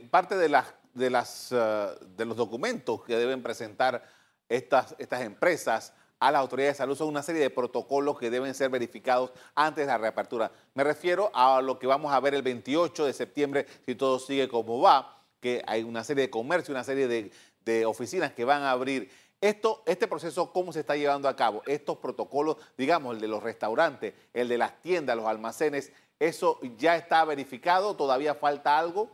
parte 0.09 0.35
de, 0.35 0.49
las, 0.49 0.73
de, 0.93 1.09
las, 1.09 1.51
eh, 1.51 1.87
de 2.15 2.25
los 2.25 2.37
documentos 2.37 3.03
que 3.03 3.15
deben 3.15 3.41
presentar 3.41 4.03
estas, 4.49 4.95
estas 4.97 5.21
empresas 5.21 5.93
a 6.19 6.31
las 6.31 6.41
autoridades 6.41 6.75
de 6.75 6.77
salud 6.77 6.95
son 6.95 7.09
una 7.09 7.21
serie 7.21 7.41
de 7.41 7.49
protocolos 7.49 8.17
que 8.17 8.29
deben 8.29 8.53
ser 8.55 8.69
verificados 8.69 9.31
antes 9.55 9.85
de 9.85 9.91
la 9.91 9.97
reapertura. 9.97 10.51
Me 10.73 10.83
refiero 10.83 11.29
a 11.33 11.61
lo 11.61 11.77
que 11.77 11.85
vamos 11.85 12.11
a 12.11 12.19
ver 12.19 12.33
el 12.33 12.41
28 12.41 13.05
de 13.05 13.13
septiembre, 13.13 13.67
si 13.85 13.95
todo 13.95 14.17
sigue 14.17 14.47
como 14.47 14.81
va, 14.81 15.17
que 15.39 15.61
hay 15.67 15.83
una 15.83 16.03
serie 16.03 16.23
de 16.23 16.29
comercio, 16.29 16.73
una 16.73 16.83
serie 16.83 17.07
de, 17.07 17.31
de 17.67 17.85
oficinas 17.85 18.31
que 18.31 18.45
van 18.45 18.63
a 18.63 18.71
abrir. 18.71 19.11
Esto, 19.39 19.83
este 19.85 20.07
proceso, 20.07 20.51
¿cómo 20.51 20.73
se 20.73 20.79
está 20.79 20.95
llevando 20.95 21.27
a 21.27 21.35
cabo? 21.35 21.61
Estos 21.67 21.97
protocolos, 21.97 22.57
digamos, 22.75 23.13
el 23.13 23.21
de 23.21 23.27
los 23.27 23.43
restaurantes, 23.43 24.15
el 24.33 24.47
de 24.47 24.57
las 24.57 24.81
tiendas, 24.81 25.15
los 25.15 25.27
almacenes, 25.27 25.91
¿eso 26.19 26.59
ya 26.77 26.95
está 26.95 27.23
verificado? 27.25 27.95
¿Todavía 27.95 28.33
falta 28.33 28.79
algo? 28.79 29.11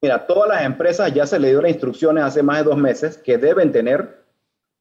Mira, 0.00 0.26
todas 0.26 0.50
las 0.50 0.62
empresas 0.62 1.12
ya 1.12 1.26
se 1.26 1.40
le 1.40 1.48
dio 1.48 1.62
las 1.62 1.72
instrucciones 1.72 2.22
hace 2.22 2.42
más 2.42 2.58
de 2.58 2.64
dos 2.64 2.76
meses 2.76 3.16
que 3.16 3.38
deben 3.38 3.72
tener 3.72 4.22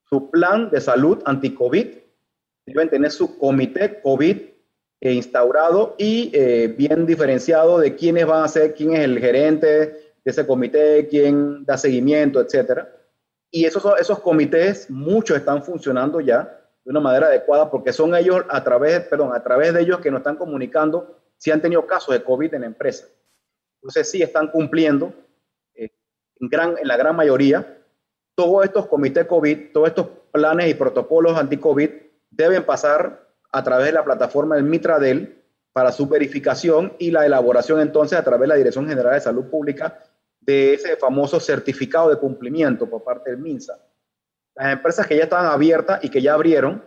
su 0.07 0.29
plan 0.29 0.69
de 0.69 0.81
salud 0.81 1.24
anti-COVID, 1.25 1.88
deben 2.65 2.89
tener 2.89 3.10
su 3.10 3.39
comité 3.39 4.01
COVID 4.01 4.38
eh, 5.01 5.13
instaurado 5.13 5.95
y 5.98 6.29
eh, 6.33 6.67
bien 6.77 7.05
diferenciado 7.05 7.79
de 7.79 7.95
quiénes 7.95 8.27
van 8.27 8.43
a 8.43 8.48
ser, 8.50 8.75
quién 8.75 8.93
es 8.93 9.00
el 9.00 9.19
gerente 9.19 10.02
de 10.24 10.32
ese 10.32 10.48
comité, 10.48 11.08
quién 11.08 11.65
da 11.65 11.77
seguimiento, 11.77 12.39
etcétera. 12.39 12.89
Y 13.51 13.65
esos, 13.65 13.84
esos 14.00 14.20
comités, 14.20 14.89
muchos 14.89 15.38
están 15.38 15.63
funcionando 15.63 16.20
ya 16.22 16.60
de 16.84 16.92
una 16.92 17.00
manera 17.00 17.27
adecuada 17.27 17.70
porque 17.70 17.94
son 17.94 18.15
ellos 18.15 18.44
a 18.50 18.63
través, 18.63 19.01
perdón, 19.01 19.36
a 19.36 19.44
través 19.44 19.74
de 19.74 19.82
ellos 19.82 20.00
que 20.00 20.12
nos 20.12 20.20
están 20.20 20.38
comunicando 20.38 21.20
si 21.38 21.51
han 21.51 21.62
tenido 21.62 21.86
casos 21.86 22.13
de 22.13 22.24
COVID 22.24 22.53
en 22.53 22.62
la 22.62 22.68
empresa. 22.68 23.06
Entonces 23.82 24.10
sí 24.10 24.22
están 24.22 24.48
cumpliendo 24.48 25.13
eh, 25.75 25.92
en, 26.39 26.50
gran, 26.50 26.77
en 26.77 26.88
la 26.88 26.98
gran 26.98 27.15
mayoría. 27.15 27.80
Todos 28.36 28.65
estos 28.65 28.88
comités 28.88 29.27
COVID, 29.27 29.72
todos 29.74 29.89
estos 29.89 30.08
planes 30.32 30.70
y 30.70 30.74
protocolos 30.74 31.38
anti-COVID 31.38 31.89
deben 32.32 32.63
pasar 32.65 33.27
a 33.51 33.63
través 33.63 33.88
de 33.88 33.92
la 33.92 34.03
plataforma 34.03 34.56
del 34.56 34.63
Mitradel 34.63 35.44
para 35.74 35.92
su 35.92 36.08
verificación 36.08 36.94
y 36.98 37.12
la 37.12 37.25
elaboración 37.25 37.82
entonces 37.82 38.18
a 38.18 38.24
través 38.24 38.42
de 38.42 38.48
la 38.48 38.56
Dirección 38.56 38.88
General 38.88 39.13
de 39.13 39.22
Salud 39.22 39.46
Pública 39.46 40.00
de 40.45 40.73
ese 40.73 40.95
famoso 40.97 41.39
certificado 41.39 42.09
de 42.09 42.17
cumplimiento 42.17 42.89
por 42.89 43.03
parte 43.03 43.31
del 43.31 43.39
MINSA. 43.39 43.79
Las 44.55 44.73
empresas 44.73 45.07
que 45.07 45.17
ya 45.17 45.23
estaban 45.23 45.47
abiertas 45.47 46.03
y 46.03 46.09
que 46.09 46.21
ya 46.21 46.33
abrieron, 46.33 46.83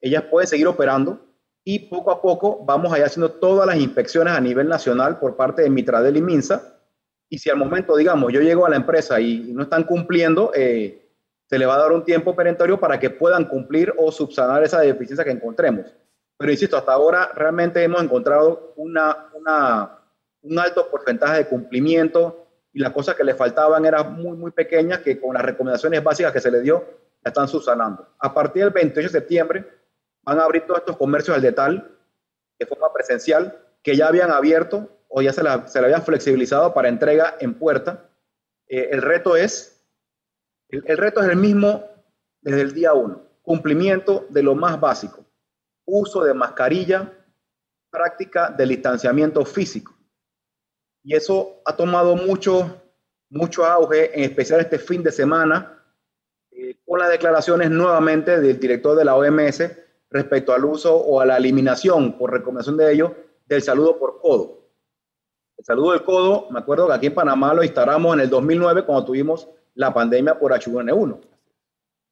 ellas 0.00 0.24
pueden 0.30 0.48
seguir 0.48 0.66
operando 0.66 1.20
y 1.64 1.78
poco 1.80 2.10
a 2.10 2.20
poco 2.20 2.64
vamos 2.64 2.92
a 2.92 2.98
ir 2.98 3.04
haciendo 3.04 3.30
todas 3.32 3.66
las 3.66 3.76
inspecciones 3.76 4.34
a 4.34 4.40
nivel 4.40 4.68
nacional 4.68 5.18
por 5.18 5.36
parte 5.36 5.62
de 5.62 5.70
Mitradel 5.70 6.16
y 6.16 6.22
MINSA. 6.22 6.80
Y 7.28 7.38
si 7.38 7.50
al 7.50 7.56
momento, 7.56 7.96
digamos, 7.96 8.32
yo 8.32 8.40
llego 8.40 8.66
a 8.66 8.70
la 8.70 8.76
empresa 8.76 9.20
y 9.20 9.52
no 9.52 9.62
están 9.62 9.84
cumpliendo, 9.84 10.52
eh, 10.54 11.08
se 11.46 11.58
le 11.58 11.66
va 11.66 11.74
a 11.74 11.78
dar 11.78 11.92
un 11.92 12.04
tiempo 12.04 12.34
perentorio 12.34 12.80
para 12.80 12.98
que 12.98 13.10
puedan 13.10 13.44
cumplir 13.44 13.92
o 13.98 14.10
subsanar 14.10 14.62
esa 14.62 14.80
deficiencia 14.80 15.24
que 15.24 15.30
encontremos. 15.30 15.86
Pero 16.36 16.50
insisto, 16.50 16.76
hasta 16.76 16.92
ahora 16.92 17.30
realmente 17.34 17.82
hemos 17.82 18.02
encontrado 18.02 18.74
una, 18.76 19.28
un 20.42 20.58
alto 20.58 20.90
porcentaje 20.90 21.38
de 21.38 21.46
cumplimiento 21.46 22.41
y 22.72 22.80
las 22.80 22.92
cosas 22.92 23.14
que 23.14 23.24
le 23.24 23.34
faltaban 23.34 23.84
eran 23.84 24.14
muy, 24.14 24.36
muy 24.36 24.50
pequeñas 24.50 25.00
que 25.00 25.20
con 25.20 25.34
las 25.34 25.42
recomendaciones 25.42 26.02
básicas 26.02 26.32
que 26.32 26.40
se 26.40 26.50
le 26.50 26.60
dio, 26.60 26.84
la 27.22 27.28
están 27.28 27.48
subsanando. 27.48 28.14
A 28.18 28.32
partir 28.32 28.64
del 28.64 28.72
28 28.72 29.08
de 29.08 29.20
septiembre 29.20 29.66
van 30.22 30.38
a 30.38 30.44
abrir 30.44 30.66
todos 30.66 30.80
estos 30.80 30.96
comercios 30.96 31.36
al 31.36 31.42
detal 31.42 31.98
de 32.58 32.66
forma 32.66 32.92
presencial 32.92 33.58
que 33.82 33.96
ya 33.96 34.08
habían 34.08 34.30
abierto 34.30 34.88
o 35.08 35.20
ya 35.20 35.32
se 35.32 35.42
la, 35.42 35.68
se 35.68 35.80
la 35.80 35.86
habían 35.86 36.02
flexibilizado 36.02 36.72
para 36.72 36.88
entrega 36.88 37.36
en 37.40 37.54
puerta. 37.54 38.08
Eh, 38.66 38.88
el 38.92 39.02
reto 39.02 39.36
es, 39.36 39.84
el, 40.68 40.96
reto 40.96 41.20
es 41.20 41.28
el 41.28 41.36
mismo 41.36 41.84
desde 42.40 42.62
el 42.62 42.72
día 42.72 42.94
1, 42.94 43.22
cumplimiento 43.42 44.26
de 44.30 44.42
lo 44.42 44.54
más 44.54 44.80
básico, 44.80 45.24
uso 45.84 46.24
de 46.24 46.32
mascarilla, 46.32 47.12
práctica 47.90 48.50
de 48.50 48.66
distanciamiento 48.66 49.44
físico. 49.44 49.94
Y 51.02 51.14
eso 51.14 51.60
ha 51.64 51.76
tomado 51.76 52.16
mucho, 52.16 52.80
mucho 53.30 53.64
auge, 53.64 54.16
en 54.16 54.24
especial 54.24 54.60
este 54.60 54.78
fin 54.78 55.02
de 55.02 55.12
semana, 55.12 55.82
eh, 56.50 56.76
con 56.84 57.00
las 57.00 57.10
declaraciones 57.10 57.70
nuevamente 57.70 58.40
del 58.40 58.60
director 58.60 58.96
de 58.96 59.04
la 59.04 59.16
OMS 59.16 59.70
respecto 60.10 60.52
al 60.52 60.64
uso 60.64 60.96
o 60.96 61.20
a 61.20 61.26
la 61.26 61.38
eliminación, 61.38 62.16
por 62.18 62.30
recomendación 62.30 62.76
de 62.76 62.92
ellos, 62.92 63.12
del 63.46 63.62
saludo 63.62 63.98
por 63.98 64.20
codo. 64.20 64.62
El 65.56 65.64
saludo 65.64 65.92
del 65.92 66.04
codo, 66.04 66.48
me 66.50 66.60
acuerdo 66.60 66.86
que 66.88 66.94
aquí 66.94 67.06
en 67.06 67.14
Panamá 67.14 67.54
lo 67.54 67.62
instalamos 67.62 68.14
en 68.14 68.20
el 68.20 68.30
2009 68.30 68.84
cuando 68.84 69.04
tuvimos 69.04 69.48
la 69.74 69.92
pandemia 69.92 70.38
por 70.38 70.52
H1N1. 70.52 71.20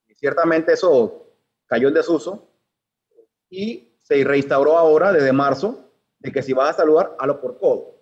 Y 0.08 0.14
ciertamente 0.14 0.72
eso 0.72 1.26
cayó 1.66 1.88
en 1.88 1.94
desuso 1.94 2.48
y 3.48 3.98
se 4.02 4.24
reinstauró 4.24 4.78
ahora 4.78 5.12
desde 5.12 5.32
marzo 5.32 5.90
de 6.18 6.32
que 6.32 6.42
si 6.42 6.52
vas 6.52 6.70
a 6.70 6.78
saludar, 6.78 7.16
hazlo 7.18 7.40
por 7.40 7.58
codo. 7.58 7.99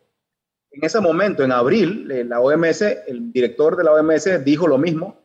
En 0.71 0.85
ese 0.85 1.01
momento, 1.01 1.43
en 1.43 1.53
abril, 1.53 2.11
eh, 2.11 2.25
la 2.25 2.41
OMS, 2.41 2.83
el 2.83 3.33
director 3.33 3.77
de 3.77 3.85
la 3.85 3.93
OMS 3.93 4.45
dijo 4.45 4.67
lo 4.67 4.79
mismo, 4.79 5.19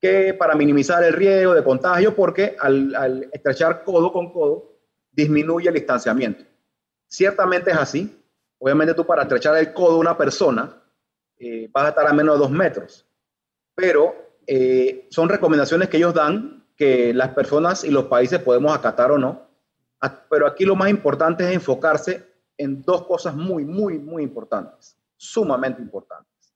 que 0.00 0.34
para 0.34 0.54
minimizar 0.54 1.02
el 1.02 1.12
riesgo 1.12 1.54
de 1.54 1.64
contagio, 1.64 2.14
porque 2.14 2.56
al, 2.60 3.28
estrechar 3.32 3.82
codo 3.82 4.12
con 4.12 4.32
codo, 4.32 4.76
disminuye 5.10 5.68
el 5.68 5.74
distanciamiento. 5.74 6.44
Ciertamente 7.08 7.70
es 7.70 7.76
así. 7.76 8.22
Obviamente 8.58 8.94
tú 8.94 9.06
para 9.06 9.22
estrechar 9.22 9.56
el 9.56 9.72
codo 9.72 9.94
de 9.94 10.00
una 10.00 10.16
persona 10.16 10.82
eh, 11.38 11.68
vas 11.72 11.86
a 11.86 11.88
estar 11.90 12.06
a 12.06 12.12
menos 12.12 12.36
de 12.36 12.40
dos 12.40 12.50
metros. 12.50 13.06
Pero 13.74 14.14
eh, 14.46 15.06
son 15.10 15.28
recomendaciones 15.28 15.88
que 15.88 15.96
ellos 15.96 16.14
dan 16.14 16.64
que 16.76 17.12
las 17.14 17.30
personas 17.30 17.84
y 17.84 17.90
los 17.90 18.04
países 18.04 18.38
podemos 18.40 18.76
acatar 18.76 19.10
o 19.10 19.18
no. 19.18 19.46
Pero 20.30 20.46
aquí 20.46 20.64
lo 20.64 20.76
más 20.76 20.90
importante 20.90 21.44
es 21.44 21.54
enfocarse 21.54 22.35
en 22.58 22.82
dos 22.82 23.06
cosas 23.06 23.34
muy, 23.34 23.64
muy, 23.64 23.98
muy 23.98 24.22
importantes, 24.22 24.98
sumamente 25.16 25.82
importantes. 25.82 26.54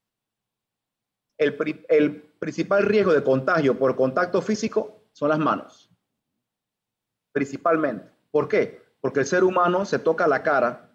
El, 1.37 1.57
el, 1.89 2.21
principal 2.39 2.83
riesgo 2.83 3.13
de 3.13 3.23
contagio 3.23 3.77
por 3.77 3.95
contacto 3.95 4.41
físico 4.41 5.03
son 5.11 5.29
las 5.29 5.37
manos, 5.37 5.91
principalmente. 7.31 8.09
¿Por 8.31 8.47
qué? 8.47 8.81
Porque 8.99 9.19
el 9.19 9.25
ser 9.27 9.43
humano 9.43 9.85
se 9.85 9.99
toca 9.99 10.27
la 10.27 10.41
cara 10.41 10.91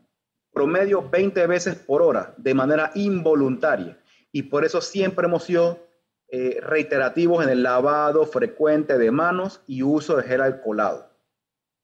promedio 0.56 1.06
20 1.10 1.46
veces 1.46 1.76
por 1.76 2.00
hora 2.00 2.32
de 2.38 2.54
manera 2.54 2.90
involuntaria 2.94 4.00
y 4.32 4.44
por 4.44 4.64
eso 4.64 4.80
siempre 4.80 5.26
hemos 5.26 5.44
sido 5.44 5.86
eh, 6.28 6.60
reiterativos 6.62 7.44
en 7.44 7.50
el 7.50 7.62
lavado 7.62 8.24
frecuente 8.24 8.96
de 8.96 9.10
manos 9.10 9.60
y 9.66 9.82
uso 9.82 10.16
de 10.16 10.22
gel 10.22 10.40
alcoholado 10.40 11.10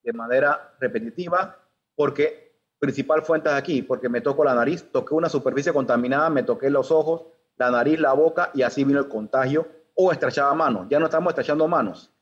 de 0.03 0.15
manera 0.15 0.75
repetitiva 0.81 1.59
porque 1.95 2.42
principal 2.83 3.23
fuente 3.23 3.49
aquí, 3.49 3.81
porque 3.81 4.09
me 4.09 4.21
toco 4.21 4.43
la 4.43 4.57
nariz, 4.57 4.91
toqué 4.91 5.15
una 5.15 5.29
superficie 5.29 5.73
contaminada, 5.73 6.29
me 6.31 6.43
toqué 6.43 6.69
los 6.69 6.91
ojos, 6.91 7.23
la 7.57 7.71
nariz, 7.71 8.01
la 8.01 8.13
boca 8.13 8.51
y 8.55 8.63
así 8.63 8.83
vino 8.83 8.99
el 8.99 9.07
contagio 9.07 9.69
o 9.95 10.11
estrechaba 10.11 10.53
manos. 10.55 10.89
Ya 10.91 10.99
no 10.99 11.05
estamos 11.05 11.31
estrechando 11.31 11.69
manos. 11.69 12.13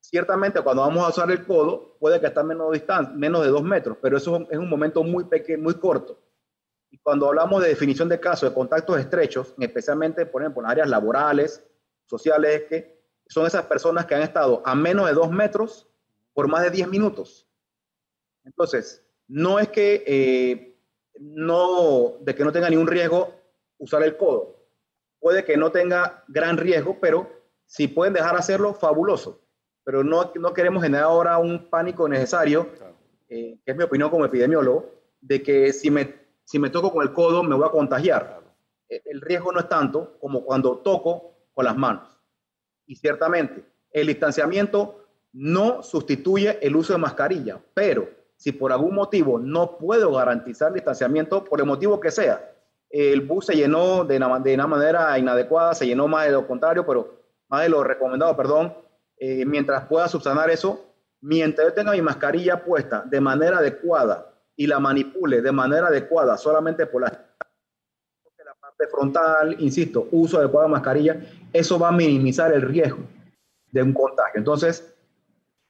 Ciertamente 0.00 0.62
cuando 0.62 0.80
vamos 0.80 1.04
a 1.04 1.10
usar 1.10 1.30
el 1.30 1.44
codo 1.44 1.98
puede 2.00 2.18
que 2.20 2.28
esté 2.28 2.42
menos, 2.42 2.68
menos 3.16 3.42
de 3.42 3.48
dos 3.50 3.62
metros, 3.62 3.98
pero 4.00 4.16
eso 4.16 4.46
es 4.50 4.56
un 4.56 4.70
momento 4.70 5.04
muy 5.04 5.24
pequeño, 5.24 5.62
muy 5.62 5.74
corto. 5.74 6.18
Y 6.90 6.96
cuando 7.00 7.28
hablamos 7.28 7.62
de 7.62 7.68
definición 7.68 8.08
de 8.08 8.18
casos 8.18 8.48
de 8.48 8.54
contactos 8.54 8.98
estrechos, 8.98 9.54
especialmente 9.58 10.24
por 10.24 10.40
ejemplo 10.40 10.62
en 10.62 10.70
áreas 10.70 10.88
laborales, 10.88 11.62
sociales, 12.06 12.64
que 12.70 12.98
son 13.28 13.44
esas 13.44 13.66
personas 13.66 14.06
que 14.06 14.14
han 14.14 14.22
estado 14.22 14.62
a 14.64 14.74
menos 14.74 15.06
de 15.06 15.12
dos 15.12 15.30
metros 15.30 15.86
por 16.32 16.48
más 16.48 16.62
de 16.62 16.70
diez 16.70 16.88
minutos. 16.88 17.46
Entonces, 18.42 19.04
no 19.28 19.58
es 19.58 19.68
que 19.68 20.02
eh, 20.06 20.78
no, 21.20 22.16
de 22.20 22.34
que 22.34 22.44
no 22.44 22.52
tenga 22.52 22.70
ningún 22.70 22.86
riesgo 22.86 23.34
usar 23.78 24.02
el 24.02 24.16
codo. 24.16 24.56
Puede 25.20 25.44
que 25.44 25.56
no 25.56 25.70
tenga 25.70 26.24
gran 26.28 26.56
riesgo, 26.56 26.98
pero 27.00 27.30
si 27.66 27.88
pueden 27.88 28.14
dejar 28.14 28.36
hacerlo, 28.36 28.74
fabuloso. 28.74 29.42
pero 29.84 30.04
no, 30.04 30.32
no 30.34 30.52
queremos 30.52 30.82
generar 30.82 31.04
ahora 31.04 31.38
un 31.38 31.68
pánico 31.70 32.08
necesario, 32.08 32.68
eh, 33.28 33.58
que 33.64 33.70
es 33.70 33.76
mi 33.76 33.84
opinión 33.84 34.10
como 34.10 34.24
epidemiólogo, 34.24 34.90
de 35.20 35.42
que 35.42 35.72
si 35.72 35.90
me, 35.90 36.14
si 36.44 36.58
me 36.58 36.70
toco 36.70 36.92
con 36.92 37.02
el 37.02 37.12
codo 37.12 37.42
me 37.42 37.54
voy 37.54 37.66
a 37.66 37.70
contagiar. 37.70 38.40
E, 38.88 39.02
el 39.06 39.20
riesgo 39.20 39.52
no 39.52 39.60
es 39.60 39.68
tanto 39.68 40.18
como 40.20 40.44
cuando 40.44 40.78
toco 40.78 41.34
con 41.52 41.64
las 41.64 41.76
manos. 41.76 42.18
Y 42.86 42.96
ciertamente, 42.96 43.64
el 43.90 44.06
distanciamiento 44.06 45.06
no 45.32 45.82
sustituye 45.82 46.58
el 46.62 46.76
uso 46.76 46.92
de 46.92 46.98
mascarilla, 46.98 47.60
pero 47.74 48.17
si 48.38 48.52
por 48.52 48.72
algún 48.72 48.94
motivo 48.94 49.38
no 49.38 49.76
puedo 49.76 50.12
garantizar 50.12 50.72
distanciamiento, 50.72 51.44
por 51.44 51.58
el 51.58 51.66
motivo 51.66 51.98
que 51.98 52.12
sea, 52.12 52.54
el 52.88 53.20
bus 53.22 53.46
se 53.46 53.56
llenó 53.56 54.04
de 54.04 54.16
una, 54.16 54.38
de 54.38 54.54
una 54.54 54.66
manera 54.66 55.18
inadecuada, 55.18 55.74
se 55.74 55.86
llenó 55.86 56.06
más 56.06 56.26
de 56.26 56.32
lo 56.32 56.46
contrario, 56.46 56.86
pero 56.86 57.18
más 57.48 57.62
de 57.62 57.68
lo 57.68 57.82
recomendado, 57.82 58.36
perdón, 58.36 58.72
eh, 59.18 59.44
mientras 59.44 59.86
pueda 59.86 60.08
subsanar 60.08 60.50
eso, 60.50 60.86
mientras 61.20 61.66
yo 61.66 61.74
tenga 61.74 61.92
mi 61.92 62.00
mascarilla 62.00 62.64
puesta 62.64 63.02
de 63.04 63.20
manera 63.20 63.58
adecuada 63.58 64.32
y 64.54 64.68
la 64.68 64.78
manipule 64.78 65.42
de 65.42 65.52
manera 65.52 65.88
adecuada 65.88 66.38
solamente 66.38 66.86
por 66.86 67.02
la, 67.02 67.08
la 67.08 68.54
parte 68.60 68.86
frontal, 68.88 69.56
insisto, 69.58 70.06
uso 70.12 70.38
adecuado 70.38 70.68
de 70.68 70.72
mascarilla, 70.72 71.20
eso 71.52 71.76
va 71.76 71.88
a 71.88 71.92
minimizar 71.92 72.52
el 72.52 72.62
riesgo 72.62 73.00
de 73.72 73.82
un 73.82 73.92
contagio. 73.92 74.38
Entonces, 74.38 74.94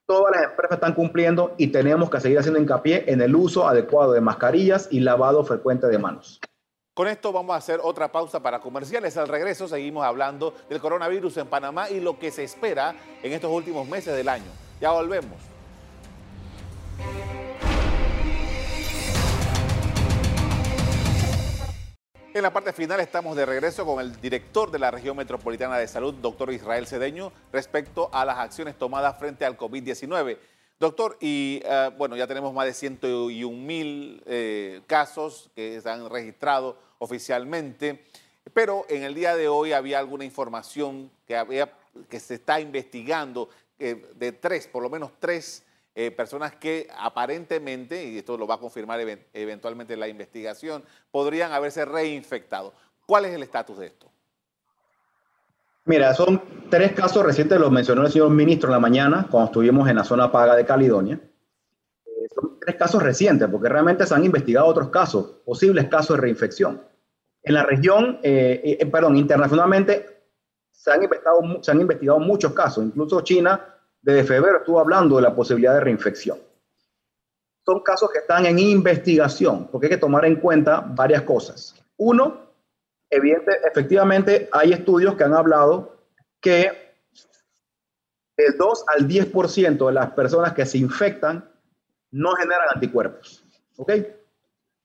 todas 0.08 0.34
las 0.34 0.44
empresas 0.50 0.76
están 0.76 0.94
cumpliendo 0.94 1.54
y 1.58 1.66
tenemos 1.66 2.08
que 2.08 2.18
seguir 2.18 2.38
haciendo 2.38 2.58
hincapié 2.58 3.04
en 3.08 3.20
el 3.20 3.36
uso 3.36 3.68
adecuado 3.68 4.12
de 4.12 4.22
mascarillas 4.22 4.88
y 4.90 5.00
lavado 5.00 5.44
frecuente 5.44 5.86
de 5.86 5.98
manos. 5.98 6.40
Con 6.94 7.08
esto 7.08 7.30
vamos 7.30 7.52
a 7.52 7.58
hacer 7.58 7.78
otra 7.82 8.10
pausa 8.10 8.42
para 8.42 8.58
comerciales. 8.58 9.18
Al 9.18 9.28
regreso 9.28 9.68
seguimos 9.68 10.04
hablando 10.04 10.54
del 10.70 10.80
coronavirus 10.80 11.36
en 11.36 11.46
Panamá 11.46 11.90
y 11.90 12.00
lo 12.00 12.18
que 12.18 12.30
se 12.30 12.42
espera 12.42 12.96
en 13.22 13.32
estos 13.32 13.52
últimos 13.52 13.86
meses 13.86 14.16
del 14.16 14.30
año. 14.30 14.50
Ya 14.80 14.92
volvemos. 14.92 15.36
En 22.38 22.44
la 22.44 22.52
parte 22.52 22.72
final 22.72 23.00
estamos 23.00 23.34
de 23.34 23.44
regreso 23.44 23.84
con 23.84 24.00
el 24.00 24.20
director 24.20 24.70
de 24.70 24.78
la 24.78 24.92
región 24.92 25.16
metropolitana 25.16 25.76
de 25.76 25.88
salud, 25.88 26.14
doctor 26.14 26.52
Israel 26.52 26.86
Cedeño, 26.86 27.32
respecto 27.52 28.10
a 28.12 28.24
las 28.24 28.38
acciones 28.38 28.78
tomadas 28.78 29.18
frente 29.18 29.44
al 29.44 29.58
COVID-19. 29.58 30.38
Doctor, 30.78 31.16
y 31.20 31.60
eh, 31.64 31.90
bueno, 31.98 32.14
ya 32.16 32.28
tenemos 32.28 32.54
más 32.54 32.66
de 32.66 32.74
101 32.74 33.58
mil 33.58 34.22
eh, 34.24 34.82
casos 34.86 35.50
que 35.56 35.80
se 35.80 35.90
han 35.90 36.08
registrado 36.08 36.78
oficialmente, 37.00 38.04
pero 38.54 38.86
en 38.88 39.02
el 39.02 39.16
día 39.16 39.34
de 39.34 39.48
hoy 39.48 39.72
había 39.72 39.98
alguna 39.98 40.24
información 40.24 41.10
que, 41.26 41.36
había, 41.36 41.72
que 42.08 42.20
se 42.20 42.34
está 42.34 42.60
investigando 42.60 43.48
eh, 43.80 44.12
de 44.14 44.30
tres, 44.30 44.68
por 44.68 44.84
lo 44.84 44.90
menos 44.90 45.10
tres 45.18 45.64
eh, 46.00 46.12
personas 46.12 46.54
que 46.54 46.86
aparentemente, 46.96 48.04
y 48.04 48.18
esto 48.18 48.38
lo 48.38 48.46
va 48.46 48.54
a 48.54 48.58
confirmar 48.58 49.00
eventualmente 49.32 49.96
la 49.96 50.06
investigación, 50.06 50.84
podrían 51.10 51.50
haberse 51.50 51.84
reinfectado. 51.84 52.72
¿Cuál 53.04 53.24
es 53.24 53.34
el 53.34 53.42
estatus 53.42 53.78
de 53.78 53.86
esto? 53.86 54.06
Mira, 55.86 56.14
son 56.14 56.40
tres 56.70 56.92
casos 56.92 57.26
recientes, 57.26 57.58
los 57.58 57.72
mencionó 57.72 58.02
el 58.06 58.12
señor 58.12 58.30
ministro 58.30 58.68
en 58.68 58.74
la 58.74 58.78
mañana, 58.78 59.26
cuando 59.28 59.46
estuvimos 59.46 59.88
en 59.88 59.96
la 59.96 60.04
zona 60.04 60.30
paga 60.30 60.54
de 60.54 60.64
Caledonia. 60.64 61.18
Eh, 62.06 62.28
son 62.32 62.60
tres 62.60 62.76
casos 62.76 63.02
recientes, 63.02 63.48
porque 63.50 63.68
realmente 63.68 64.06
se 64.06 64.14
han 64.14 64.24
investigado 64.24 64.66
otros 64.66 64.90
casos, 64.90 65.40
posibles 65.44 65.88
casos 65.88 66.16
de 66.16 66.20
reinfección. 66.20 66.80
En 67.42 67.54
la 67.54 67.64
región, 67.64 68.20
eh, 68.22 68.88
perdón, 68.92 69.16
internacionalmente 69.16 70.06
se 70.70 70.92
han, 70.92 71.02
investigado, 71.02 71.40
se 71.60 71.72
han 71.72 71.80
investigado 71.80 72.20
muchos 72.20 72.52
casos, 72.52 72.84
incluso 72.84 73.20
China 73.22 73.77
desde 74.00 74.24
febrero 74.24 74.58
estuvo 74.58 74.80
hablando 74.80 75.16
de 75.16 75.22
la 75.22 75.34
posibilidad 75.34 75.74
de 75.74 75.80
reinfección. 75.80 76.38
Son 77.64 77.82
casos 77.82 78.10
que 78.10 78.20
están 78.20 78.46
en 78.46 78.58
investigación, 78.58 79.68
porque 79.68 79.86
hay 79.86 79.90
que 79.90 79.98
tomar 79.98 80.24
en 80.24 80.36
cuenta 80.36 80.80
varias 80.80 81.22
cosas. 81.22 81.74
Uno, 81.98 82.48
evidente, 83.10 83.58
efectivamente 83.70 84.48
hay 84.52 84.72
estudios 84.72 85.16
que 85.16 85.24
han 85.24 85.34
hablado 85.34 85.96
que 86.40 86.94
del 88.36 88.56
2 88.56 88.84
al 88.86 89.08
10% 89.08 89.86
de 89.86 89.92
las 89.92 90.10
personas 90.12 90.52
que 90.52 90.64
se 90.64 90.78
infectan 90.78 91.50
no 92.12 92.32
generan 92.32 92.68
anticuerpos. 92.74 93.44
¿Ok? 93.76 93.90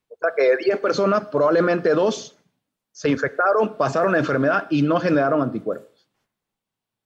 O 0.10 0.16
sea 0.20 0.32
que 0.36 0.44
de 0.50 0.58
10 0.58 0.80
personas, 0.80 1.28
probablemente 1.28 1.94
2 1.94 2.38
se 2.92 3.10
infectaron, 3.10 3.78
pasaron 3.78 4.12
la 4.12 4.20
enfermedad 4.20 4.68
y 4.70 4.82
no 4.82 5.00
generaron 5.00 5.42
anticuerpos. 5.42 5.93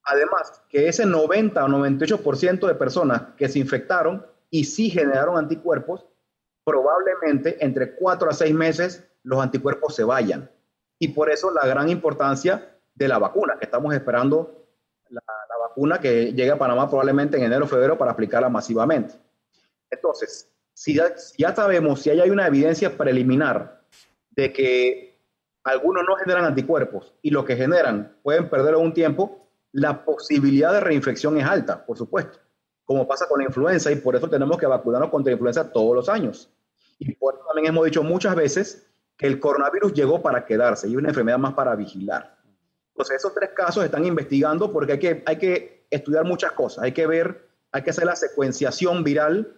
Además, 0.09 0.61
que 0.69 0.87
ese 0.87 1.05
90 1.05 1.63
o 1.65 1.67
98% 1.67 2.65
de 2.65 2.75
personas 2.75 3.23
que 3.35 3.49
se 3.49 3.59
infectaron 3.59 4.25
y 4.49 4.63
sí 4.63 4.89
generaron 4.89 5.37
anticuerpos, 5.37 6.05
probablemente 6.63 7.63
entre 7.63 7.93
4 7.93 8.29
a 8.29 8.33
6 8.33 8.53
meses 8.53 9.05
los 9.23 9.41
anticuerpos 9.41 9.95
se 9.95 10.05
vayan. 10.05 10.49
Y 10.97 11.09
por 11.09 11.29
eso 11.29 11.51
la 11.51 11.67
gran 11.67 11.89
importancia 11.89 12.73
de 12.95 13.07
la 13.09 13.19
vacuna, 13.19 13.57
que 13.59 13.65
estamos 13.65 13.93
esperando 13.93 14.65
la, 15.09 15.21
vacuna 15.67 15.99
que 15.99 16.31
llegue 16.31 16.51
a 16.51 16.57
Panamá 16.57 16.87
probablemente 16.87 17.37
en 17.37 17.43
enero 17.43 17.65
o 17.65 17.67
febrero 17.67 17.97
para 17.97 18.11
aplicarla 18.11 18.47
masivamente. 18.47 19.15
Entonces, 19.91 20.49
si 20.73 20.95
ya, 20.95 21.13
ya 21.37 21.53
sabemos, 21.53 22.01
si 22.01 22.09
hay 22.09 22.29
una 22.29 22.47
evidencia 22.47 22.97
preliminar 22.97 23.81
de 24.31 24.53
que 24.53 25.19
algunos 25.65 26.03
no 26.07 26.15
generan 26.15 26.45
anticuerpos 26.45 27.13
y 27.21 27.29
lo 27.29 27.43
que 27.43 27.57
generan 27.57 28.15
pueden 28.23 28.49
perderlo 28.49 28.79
un 28.79 28.93
tiempo, 28.93 29.46
la 29.71 30.03
posibilidad 30.03 30.73
de 30.73 30.79
reinfección 30.79 31.37
es 31.37 31.45
alta, 31.45 31.85
por 31.85 31.97
supuesto, 31.97 32.39
como 32.85 33.07
pasa 33.07 33.27
con 33.27 33.39
la 33.39 33.45
influenza, 33.45 33.91
y 33.91 33.97
por 33.97 34.15
eso 34.15 34.29
tenemos 34.29 34.57
que 34.57 34.65
vacunarnos 34.65 35.09
contra 35.09 35.31
la 35.31 35.35
influenza 35.35 35.71
todos 35.71 35.95
los 35.95 36.09
años. 36.09 36.49
Y 36.99 37.13
por 37.13 37.35
eso 37.35 37.43
también 37.45 37.67
hemos 37.67 37.85
dicho 37.85 38.03
muchas 38.03 38.35
veces 38.35 38.87
que 39.17 39.27
el 39.27 39.39
coronavirus 39.39 39.93
llegó 39.93 40.21
para 40.21 40.45
quedarse 40.45 40.87
y 40.87 40.95
una 40.95 41.09
enfermedad 41.09 41.37
más 41.37 41.53
para 41.53 41.75
vigilar. 41.75 42.37
Entonces, 42.93 43.17
esos 43.17 43.33
tres 43.33 43.51
casos 43.55 43.83
están 43.83 44.05
investigando 44.05 44.71
porque 44.71 44.93
hay 44.93 44.99
que, 44.99 45.23
hay 45.25 45.37
que 45.37 45.85
estudiar 45.89 46.25
muchas 46.25 46.51
cosas. 46.53 46.83
Hay 46.83 46.93
que 46.93 47.05
ver, 47.05 47.47
hay 47.71 47.83
que 47.83 47.89
hacer 47.89 48.05
la 48.05 48.15
secuenciación 48.15 49.03
viral 49.03 49.55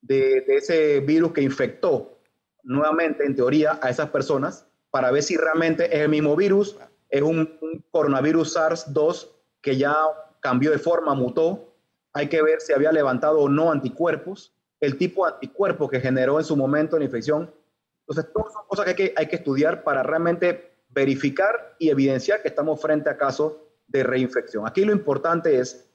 de, 0.00 0.44
ese 0.48 1.00
virus 1.00 1.32
que 1.32 1.42
infectó 1.42 2.18
nuevamente, 2.62 3.24
en 3.24 3.34
teoría, 3.34 3.78
a 3.82 3.90
esas 3.90 4.10
personas 4.10 4.66
para 4.90 5.10
ver 5.10 5.22
si 5.22 5.36
realmente 5.36 5.94
es 5.94 6.02
el 6.02 6.08
mismo 6.08 6.34
virus, 6.34 6.78
es 7.10 7.22
un, 7.22 7.58
un 7.60 7.84
coronavirus 7.90 8.56
SARS-2 8.56 9.28
que 9.68 9.76
ya 9.76 9.94
cambió 10.40 10.70
de 10.70 10.78
forma, 10.78 11.14
mutó. 11.14 11.74
Hay 12.14 12.28
que 12.30 12.40
ver 12.40 12.62
si 12.62 12.72
había 12.72 12.90
levantado 12.90 13.40
o 13.40 13.50
no 13.50 13.70
anticuerpos, 13.70 14.54
el 14.80 14.96
tipo 14.96 15.26
de 15.26 15.34
anticuerpo 15.34 15.90
que 15.90 16.00
generó 16.00 16.38
en 16.38 16.44
su 16.46 16.56
momento 16.56 16.98
la 16.98 17.04
infección. 17.04 17.52
Entonces, 18.00 18.32
todas 18.32 18.54
son 18.54 18.62
cosas 18.66 18.94
que 18.94 19.12
hay 19.14 19.26
que, 19.26 19.36
estudiar 19.36 19.84
para 19.84 20.02
realmente 20.02 20.72
verificar 20.88 21.76
y 21.78 21.90
evidenciar 21.90 22.40
que 22.40 22.48
estamos 22.48 22.80
frente 22.80 23.10
a 23.10 23.18
casos 23.18 23.56
de 23.86 24.02
reinfección. 24.04 24.66
Aquí 24.66 24.86
lo 24.86 24.92
importante 24.92 25.58
es 25.58 25.86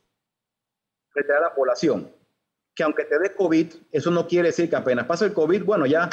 a 1.15 1.41
la 1.41 1.55
población 1.55 2.12
que 2.75 2.83
aunque 2.83 3.05
te 3.05 3.17
dé 3.17 3.33
COVID, 3.33 3.73
eso 3.91 4.12
no 4.12 4.27
quiere 4.27 4.49
decir 4.49 4.69
que 4.69 4.75
apenas 4.75 5.05
pasa 5.07 5.25
el 5.25 5.33
COVID, 5.33 5.63
bueno, 5.63 5.88
ya 5.88 6.09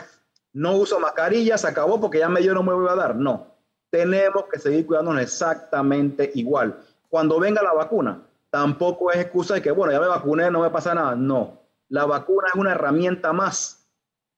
no 0.55 0.77
uso 0.77 0.99
mascarilla, 0.99 1.59
se 1.59 1.69
acabó 1.69 2.01
porque 2.01 2.19
ya 2.19 2.29
me 2.31 2.41
dio, 2.41 2.55
no 2.55 2.63
me 2.63 2.73
voy 2.73 2.89
a 2.89 2.95
dar. 2.95 3.17
No, 3.17 3.55
tenemos 3.91 4.45
que 4.51 4.59
seguir 4.59 4.87
cuidándonos 4.87 5.23
exactamente 5.23 6.31
igual 6.35 6.79
cuando 7.11 7.39
venga 7.41 7.63
la 7.63 7.75
vacuna, 7.75 8.23
tampoco 8.49 9.11
es 9.11 9.19
excusa 9.19 9.55
de 9.55 9.63
que, 9.63 9.73
bueno, 9.73 9.93
ya 9.93 10.01
me 10.01 10.07
vacuné, 10.07 10.51
no 10.51 10.63
me 10.63 10.71
pasa 10.71 10.95
nada. 10.95 11.15
No, 11.17 11.61
la 11.89 12.07
vacuna 12.07 12.49
es 12.49 12.55
una 12.55 12.73
herramienta 12.73 13.33
más 13.33 13.87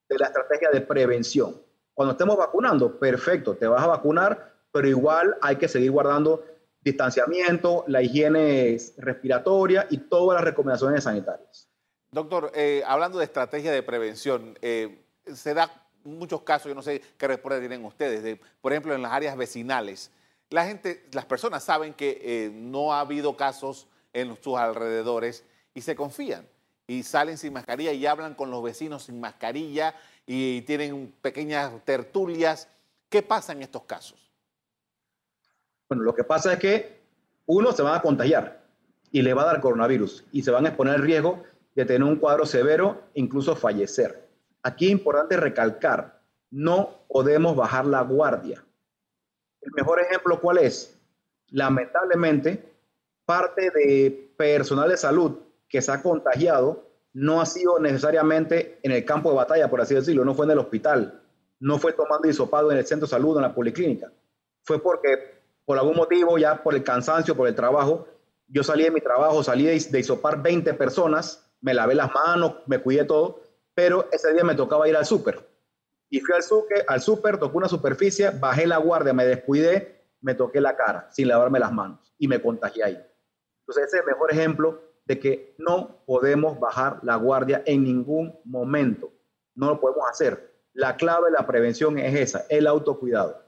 de 0.08 0.18
la 0.18 0.26
estrategia 0.26 0.70
de 0.70 0.80
prevención. 0.80 1.54
Cuando 1.94 2.12
estemos 2.12 2.36
vacunando, 2.36 2.98
perfecto, 2.98 3.54
te 3.54 3.66
vas 3.66 3.82
a 3.82 3.86
vacunar, 3.86 4.54
pero 4.72 4.88
igual 4.88 5.36
hay 5.42 5.56
que 5.56 5.68
seguir 5.68 5.90
guardando 5.90 6.44
distanciamiento, 6.80 7.84
la 7.86 8.02
higiene 8.02 8.76
respiratoria 8.96 9.86
y 9.90 9.98
todas 9.98 10.36
las 10.36 10.44
recomendaciones 10.44 11.04
sanitarias. 11.04 11.68
Doctor, 12.10 12.50
eh, 12.54 12.82
hablando 12.86 13.18
de 13.18 13.24
estrategia 13.24 13.70
de 13.70 13.82
prevención, 13.82 14.58
eh, 14.62 15.04
se 15.32 15.54
da 15.54 15.70
muchos 16.04 16.42
casos, 16.42 16.68
yo 16.68 16.74
no 16.74 16.82
sé 16.82 17.00
qué 17.16 17.28
respuesta 17.28 17.60
tienen 17.60 17.84
ustedes, 17.84 18.22
de, 18.22 18.40
por 18.60 18.72
ejemplo, 18.72 18.94
en 18.94 19.02
las 19.02 19.12
áreas 19.12 19.36
vecinales 19.36 20.10
la 20.52 20.66
gente, 20.66 21.08
las 21.12 21.24
personas 21.24 21.64
saben 21.64 21.94
que 21.94 22.20
eh, 22.22 22.50
no 22.52 22.92
ha 22.92 23.00
habido 23.00 23.36
casos 23.36 23.88
en 24.12 24.36
sus 24.42 24.56
alrededores 24.56 25.44
y 25.74 25.80
se 25.80 25.96
confían 25.96 26.46
y 26.86 27.02
salen 27.02 27.38
sin 27.38 27.52
mascarilla 27.52 27.92
y 27.92 28.06
hablan 28.06 28.34
con 28.34 28.50
los 28.50 28.62
vecinos 28.62 29.04
sin 29.04 29.18
mascarilla 29.18 29.94
y 30.26 30.62
tienen 30.62 31.14
pequeñas 31.22 31.72
tertulias. 31.84 32.68
¿Qué 33.08 33.22
pasa 33.22 33.52
en 33.52 33.62
estos 33.62 33.84
casos? 33.84 34.30
Bueno, 35.88 36.04
lo 36.04 36.14
que 36.14 36.24
pasa 36.24 36.52
es 36.52 36.58
que 36.58 37.00
uno 37.46 37.72
se 37.72 37.82
va 37.82 37.96
a 37.96 38.02
contagiar 38.02 38.62
y 39.10 39.22
le 39.22 39.34
va 39.34 39.42
a 39.42 39.46
dar 39.46 39.60
coronavirus 39.60 40.24
y 40.32 40.42
se 40.42 40.50
van 40.50 40.66
a 40.66 40.68
exponer 40.68 40.94
al 40.94 41.02
riesgo 41.02 41.42
de 41.74 41.84
tener 41.86 42.04
un 42.04 42.16
cuadro 42.16 42.44
severo, 42.44 43.02
incluso 43.14 43.56
fallecer. 43.56 44.28
Aquí 44.62 44.86
es 44.86 44.92
importante 44.92 45.36
recalcar, 45.36 46.20
no 46.50 47.04
podemos 47.08 47.56
bajar 47.56 47.86
la 47.86 48.02
guardia. 48.02 48.62
El 49.62 49.70
mejor 49.76 50.00
ejemplo, 50.00 50.40
¿cuál 50.40 50.58
es? 50.58 50.98
Lamentablemente, 51.48 52.72
parte 53.24 53.70
de 53.70 54.32
personal 54.36 54.88
de 54.88 54.96
salud 54.96 55.38
que 55.68 55.80
se 55.80 55.92
ha 55.92 56.02
contagiado 56.02 56.84
no 57.14 57.40
ha 57.40 57.46
sido 57.46 57.78
necesariamente 57.78 58.78
en 58.82 58.92
el 58.92 59.04
campo 59.04 59.30
de 59.30 59.36
batalla, 59.36 59.70
por 59.70 59.80
así 59.80 59.94
decirlo, 59.94 60.24
no 60.24 60.34
fue 60.34 60.46
en 60.46 60.52
el 60.52 60.58
hospital, 60.58 61.22
no 61.60 61.78
fue 61.78 61.92
tomando 61.92 62.28
hisopado 62.28 62.72
en 62.72 62.78
el 62.78 62.86
centro 62.86 63.06
de 63.06 63.10
salud, 63.10 63.36
en 63.36 63.42
la 63.42 63.54
policlínica. 63.54 64.10
Fue 64.64 64.82
porque, 64.82 65.42
por 65.64 65.78
algún 65.78 65.96
motivo, 65.96 66.38
ya 66.38 66.62
por 66.62 66.74
el 66.74 66.82
cansancio, 66.82 67.36
por 67.36 67.48
el 67.48 67.54
trabajo, 67.54 68.08
yo 68.48 68.64
salí 68.64 68.84
de 68.84 68.90
mi 68.90 69.00
trabajo, 69.00 69.42
salí 69.44 69.64
de, 69.64 69.78
de 69.78 70.00
hisopar 70.00 70.42
20 70.42 70.74
personas, 70.74 71.48
me 71.60 71.74
lavé 71.74 71.94
las 71.94 72.12
manos, 72.12 72.56
me 72.66 72.78
cuidé 72.78 73.04
todo, 73.04 73.40
pero 73.74 74.08
ese 74.10 74.32
día 74.32 74.44
me 74.44 74.54
tocaba 74.54 74.88
ir 74.88 74.96
al 74.96 75.06
súper. 75.06 75.51
Y 76.12 76.20
fui 76.20 76.34
al 76.34 76.42
súper, 76.42 76.84
al 76.88 77.38
tocé 77.38 77.56
una 77.56 77.68
superficie, 77.70 78.28
bajé 78.28 78.66
la 78.66 78.76
guardia, 78.76 79.14
me 79.14 79.24
descuidé, 79.24 80.04
me 80.20 80.34
toqué 80.34 80.60
la 80.60 80.76
cara 80.76 81.08
sin 81.10 81.26
lavarme 81.26 81.58
las 81.58 81.72
manos 81.72 82.12
y 82.18 82.28
me 82.28 82.38
contagié 82.38 82.84
ahí. 82.84 83.06
Entonces 83.60 83.86
ese 83.86 83.96
es 83.96 84.02
el 84.02 84.06
mejor 84.08 84.30
ejemplo 84.30 84.82
de 85.06 85.18
que 85.18 85.54
no 85.56 86.04
podemos 86.04 86.60
bajar 86.60 86.98
la 87.02 87.16
guardia 87.16 87.62
en 87.64 87.82
ningún 87.84 88.38
momento. 88.44 89.10
No 89.54 89.70
lo 89.70 89.80
podemos 89.80 90.04
hacer. 90.06 90.52
La 90.74 90.96
clave 90.96 91.30
de 91.30 91.32
la 91.32 91.46
prevención 91.46 91.98
es 91.98 92.14
esa, 92.14 92.44
el 92.50 92.66
autocuidado. 92.66 93.42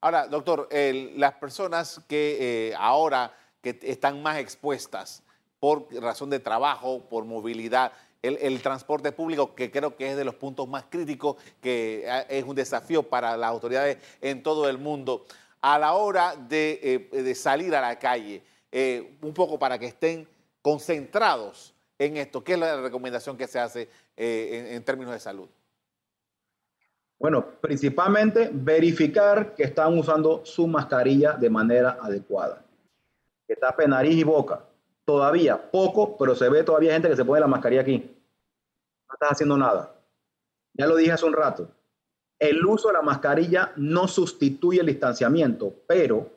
Ahora, 0.00 0.28
doctor, 0.28 0.68
las 1.16 1.32
personas 1.34 2.00
que 2.06 2.68
eh, 2.68 2.74
ahora 2.78 3.34
que 3.60 3.76
están 3.82 4.22
más 4.22 4.38
expuestas 4.38 5.24
por 5.58 5.92
razón 6.00 6.30
de 6.30 6.38
trabajo, 6.38 7.08
por 7.08 7.24
movilidad, 7.24 7.90
el, 8.22 8.62
transporte 8.62 9.12
público, 9.12 9.54
que 9.54 9.70
creo 9.70 9.96
que 9.96 10.10
es 10.10 10.16
de 10.16 10.24
los 10.24 10.36
puntos 10.36 10.68
más 10.68 10.84
críticos, 10.88 11.36
que 11.60 12.04
eh, 12.06 12.26
es 12.28 12.44
un 12.44 12.54
desafío 12.54 13.02
para 13.02 13.36
las 13.36 13.50
autoridades 13.50 13.98
en 14.20 14.42
todo 14.42 14.68
el 14.68 14.78
mundo, 14.78 15.26
a 15.60 15.78
la 15.78 15.92
hora 15.94 16.36
de, 16.36 17.08
eh, 17.12 17.34
salir 17.34 17.74
a 17.74 17.80
la 17.80 17.98
calle, 17.98 18.42
un 19.20 19.34
poco 19.34 19.58
para 19.58 19.78
que 19.78 19.86
estén 19.86 20.26
concentrados 20.62 21.74
en 21.98 22.16
esto? 22.16 22.42
¿Qué 22.42 22.54
es 22.54 22.58
la 22.58 22.80
recomendación 22.80 23.36
que 23.36 23.46
se 23.46 23.58
hace 23.58 23.88
eh, 24.16 24.70
en, 24.72 24.82
términos 24.84 25.12
de 25.12 25.20
salud? 25.20 25.48
Bueno, 27.18 27.44
principalmente 27.60 28.50
verificar 28.52 29.54
que 29.54 29.64
están 29.64 29.96
usando 29.96 30.44
su 30.44 30.66
mascarilla 30.66 31.32
de 31.32 31.50
manera 31.50 31.98
adecuada. 32.00 32.64
Que 33.46 33.54
tape 33.54 33.86
nariz 33.86 34.16
y 34.16 34.24
boca. 34.24 34.64
Todavía 35.04 35.70
poco, 35.70 36.16
pero 36.16 36.34
se 36.34 36.48
ve 36.48 36.62
todavía 36.62 36.92
gente 36.92 37.08
que 37.08 37.16
se 37.16 37.24
pone 37.24 37.40
la 37.40 37.46
mascarilla 37.46 37.82
aquí. 37.82 37.98
No 39.08 39.14
estás 39.14 39.32
haciendo 39.32 39.56
nada. 39.56 39.94
Ya 40.74 40.86
lo 40.86 40.96
dije 40.96 41.12
hace 41.12 41.26
un 41.26 41.32
rato. 41.32 41.68
El 42.38 42.64
uso 42.64 42.88
de 42.88 42.94
la 42.94 43.02
mascarilla 43.02 43.72
no 43.76 44.08
sustituye 44.08 44.80
el 44.80 44.86
distanciamiento, 44.86 45.72
pero, 45.86 46.28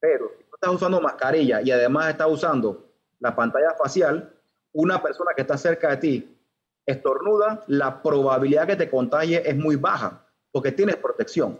pero 0.00 0.30
si 0.38 0.44
tú 0.44 0.54
estás 0.54 0.74
usando 0.74 1.00
mascarilla 1.00 1.60
y 1.60 1.70
además 1.70 2.10
estás 2.10 2.28
usando 2.30 2.84
la 3.20 3.34
pantalla 3.34 3.74
facial, 3.74 4.32
una 4.72 5.02
persona 5.02 5.32
que 5.34 5.42
está 5.42 5.56
cerca 5.56 5.90
de 5.90 5.96
ti 5.98 6.38
estornuda, 6.86 7.64
la 7.66 8.02
probabilidad 8.02 8.66
que 8.66 8.76
te 8.76 8.90
contagie 8.90 9.48
es 9.48 9.56
muy 9.56 9.76
baja 9.76 10.26
porque 10.50 10.72
tienes 10.72 10.96
protección. 10.96 11.58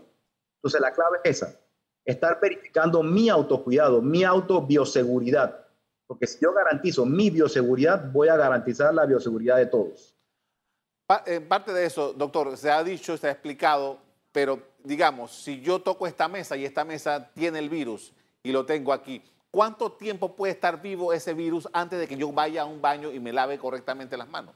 Entonces 0.57 0.81
la 0.81 0.93
clave 0.93 1.19
es 1.25 1.43
esa, 1.43 1.61
estar 2.05 2.39
verificando 2.41 3.03
mi 3.03 3.29
autocuidado, 3.29 4.01
mi 4.01 4.25
autobioseguridad, 4.25 5.63
porque 6.07 6.27
si 6.27 6.38
yo 6.40 6.53
garantizo 6.53 7.07
mi 7.07 7.31
bioseguridad, 7.31 8.11
voy 8.12 8.29
a 8.29 8.37
garantizar 8.37 8.95
la 8.95 9.07
bioseguridad 9.07 9.57
de 9.57 9.67
todos. 9.67 10.14
En 11.27 11.47
parte 11.49 11.73
de 11.73 11.87
eso, 11.87 12.12
doctor, 12.12 12.57
se 12.57 12.71
ha 12.71 12.83
dicho, 12.83 13.17
se 13.17 13.29
ha 13.29 13.31
explicado, 13.31 13.99
pero 14.33 14.61
digamos, 14.83 15.33
si 15.33 15.61
yo 15.61 15.81
toco 15.81 16.07
esta 16.07 16.29
mesa 16.29 16.57
y 16.57 16.64
esta 16.64 16.85
mesa 16.85 17.31
tiene 17.35 17.59
el 17.59 17.69
virus 17.69 18.12
y 18.43 18.53
lo 18.53 18.64
tengo 18.64 18.93
aquí, 18.93 19.23
¿Cuánto 19.55 19.93
tiempo 19.93 20.35
puede 20.35 20.53
estar 20.53 20.83
vivo 20.83 21.12
ese 21.12 21.33
virus 21.33 21.69
antes 21.73 22.01
de 22.01 22.09
que 22.09 22.17
yo 22.17 22.33
vaya 22.33 22.62
a 22.62 22.64
un 22.64 22.83
baño 22.83 23.12
y 23.12 23.21
me 23.21 23.33
lave 23.33 23.57
correctamente 23.57 24.17
las 24.17 24.29
manos? 24.29 24.53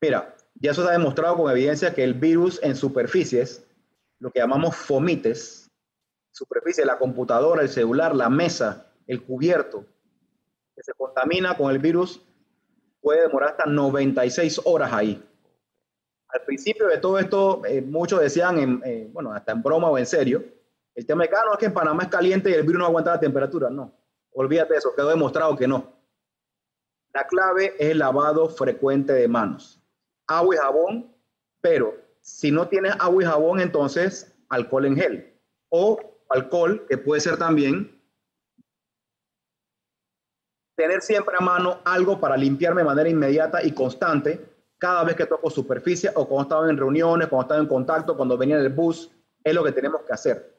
Mira, 0.00 0.34
ya 0.56 0.72
eso 0.72 0.82
se 0.82 0.88
ha 0.88 0.90
demostrado 0.90 1.36
con 1.36 1.48
evidencia 1.52 1.94
que 1.94 2.02
el 2.02 2.14
virus 2.14 2.58
en 2.64 2.74
superficies, 2.74 3.64
lo 4.18 4.32
que 4.32 4.40
llamamos 4.40 4.74
fomites, 4.74 5.70
superficie, 6.32 6.84
la 6.84 6.98
computadora, 6.98 7.62
el 7.62 7.68
celular, 7.68 8.16
la 8.16 8.28
mesa, 8.28 8.90
el 9.06 9.22
cubierto, 9.22 9.86
que 10.74 10.82
se 10.82 10.92
contamina 10.94 11.56
con 11.56 11.70
el 11.70 11.78
virus, 11.78 12.20
puede 13.00 13.22
demorar 13.22 13.50
hasta 13.50 13.66
96 13.66 14.62
horas 14.64 14.92
ahí. 14.92 15.22
Al 16.28 16.42
principio 16.42 16.88
de 16.88 16.98
todo 16.98 17.18
esto, 17.18 17.62
eh, 17.64 17.80
muchos 17.80 18.20
decían, 18.20 18.82
eh, 18.84 19.08
bueno, 19.12 19.32
hasta 19.32 19.52
en 19.52 19.62
broma 19.62 19.88
o 19.88 19.98
en 19.98 20.06
serio, 20.06 20.44
el 20.94 21.06
tema 21.06 21.24
de 21.24 21.30
ah, 21.32 21.42
es 21.52 21.58
que 21.58 21.66
en 21.66 21.74
Panamá 21.74 22.04
es 22.04 22.08
caliente 22.08 22.50
y 22.50 22.54
el 22.54 22.62
virus 22.62 22.78
no 22.78 22.86
aguanta 22.86 23.12
la 23.12 23.20
temperatura. 23.20 23.70
No, 23.70 23.92
olvídate 24.32 24.72
de 24.72 24.78
eso, 24.78 24.94
quedó 24.94 25.10
demostrado 25.10 25.56
que 25.56 25.68
no. 25.68 25.92
La 27.12 27.26
clave 27.26 27.74
es 27.78 27.90
el 27.90 27.98
lavado 27.98 28.48
frecuente 28.48 29.12
de 29.12 29.28
manos. 29.28 29.80
Agua 30.26 30.54
y 30.54 30.58
jabón, 30.58 31.14
pero 31.60 31.94
si 32.20 32.50
no 32.50 32.66
tienes 32.68 32.94
agua 32.98 33.22
y 33.22 33.26
jabón, 33.26 33.60
entonces 33.60 34.34
alcohol 34.48 34.86
en 34.86 34.96
gel. 34.96 35.40
O 35.68 36.00
alcohol, 36.30 36.84
que 36.88 36.98
puede 36.98 37.20
ser 37.20 37.36
también 37.36 37.93
tener 40.76 41.02
siempre 41.02 41.36
a 41.38 41.42
mano 41.42 41.80
algo 41.84 42.18
para 42.18 42.36
limpiarme 42.36 42.82
de 42.82 42.86
manera 42.86 43.08
inmediata 43.08 43.62
y 43.62 43.72
constante 43.72 44.40
cada 44.78 45.04
vez 45.04 45.16
que 45.16 45.26
toco 45.26 45.48
superficie 45.50 46.10
o 46.14 46.26
cuando 46.26 46.42
estaba 46.42 46.70
en 46.70 46.76
reuniones, 46.76 47.28
cuando 47.28 47.42
estaba 47.42 47.60
en 47.60 47.68
contacto, 47.68 48.16
cuando 48.16 48.36
venía 48.36 48.56
en 48.56 48.62
el 48.62 48.72
bus, 48.72 49.10
es 49.42 49.54
lo 49.54 49.64
que 49.64 49.72
tenemos 49.72 50.02
que 50.02 50.12
hacer 50.12 50.54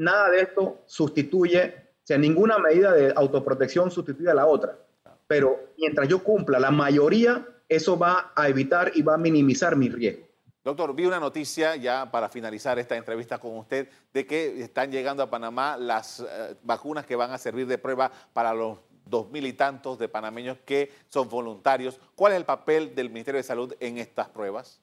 nada 0.00 0.30
de 0.30 0.40
esto 0.40 0.82
sustituye, 0.86 1.74
o 2.02 2.06
sea, 2.06 2.18
ninguna 2.18 2.58
medida 2.58 2.92
de 2.92 3.12
autoprotección 3.14 3.90
sustituye 3.90 4.30
a 4.30 4.34
la 4.34 4.46
otra. 4.46 4.78
Pero 5.26 5.72
mientras 5.78 6.08
yo 6.08 6.22
cumpla 6.24 6.58
la 6.58 6.70
mayoría, 6.70 7.46
eso 7.68 7.98
va 7.98 8.32
a 8.34 8.48
evitar 8.48 8.92
y 8.94 9.02
va 9.02 9.14
a 9.14 9.18
minimizar 9.18 9.76
mi 9.76 9.88
riesgo. 9.88 10.26
Doctor, 10.62 10.94
vi 10.94 11.06
una 11.06 11.18
noticia 11.18 11.74
ya 11.76 12.10
para 12.10 12.28
finalizar 12.28 12.78
esta 12.78 12.94
entrevista 12.94 13.38
con 13.38 13.56
usted 13.56 13.88
de 14.12 14.26
que 14.26 14.62
están 14.62 14.92
llegando 14.92 15.22
a 15.22 15.30
Panamá 15.30 15.78
las 15.78 16.20
eh, 16.20 16.54
vacunas 16.62 17.06
que 17.06 17.16
van 17.16 17.30
a 17.30 17.38
servir 17.38 17.66
de 17.66 17.78
prueba 17.78 18.10
para 18.34 18.52
los 18.52 18.78
dos 19.06 19.30
mil 19.30 19.46
y 19.46 19.54
tantos 19.54 19.98
de 19.98 20.08
panameños 20.08 20.58
que 20.66 20.92
son 21.08 21.30
voluntarios. 21.30 21.98
¿Cuál 22.14 22.32
es 22.32 22.38
el 22.38 22.44
papel 22.44 22.94
del 22.94 23.08
Ministerio 23.08 23.38
de 23.38 23.42
Salud 23.42 23.74
en 23.80 23.96
estas 23.96 24.28
pruebas? 24.28 24.82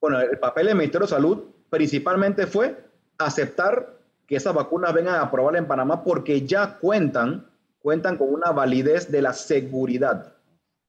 Bueno, 0.00 0.20
el 0.20 0.38
papel 0.38 0.66
del 0.68 0.76
Ministerio 0.76 1.06
de 1.06 1.10
Salud 1.10 1.44
principalmente 1.68 2.46
fue 2.46 2.88
aceptar 3.18 3.98
que 4.28 4.36
esas 4.36 4.54
vacunas 4.54 4.94
vengan 4.94 5.16
a 5.16 5.22
aprobar 5.22 5.56
en 5.56 5.66
Panamá 5.66 6.04
porque 6.04 6.46
ya 6.46 6.78
cuentan, 6.78 7.50
cuentan 7.80 8.16
con 8.16 8.32
una 8.32 8.52
validez 8.52 9.10
de 9.10 9.22
la 9.22 9.32
seguridad. 9.32 10.36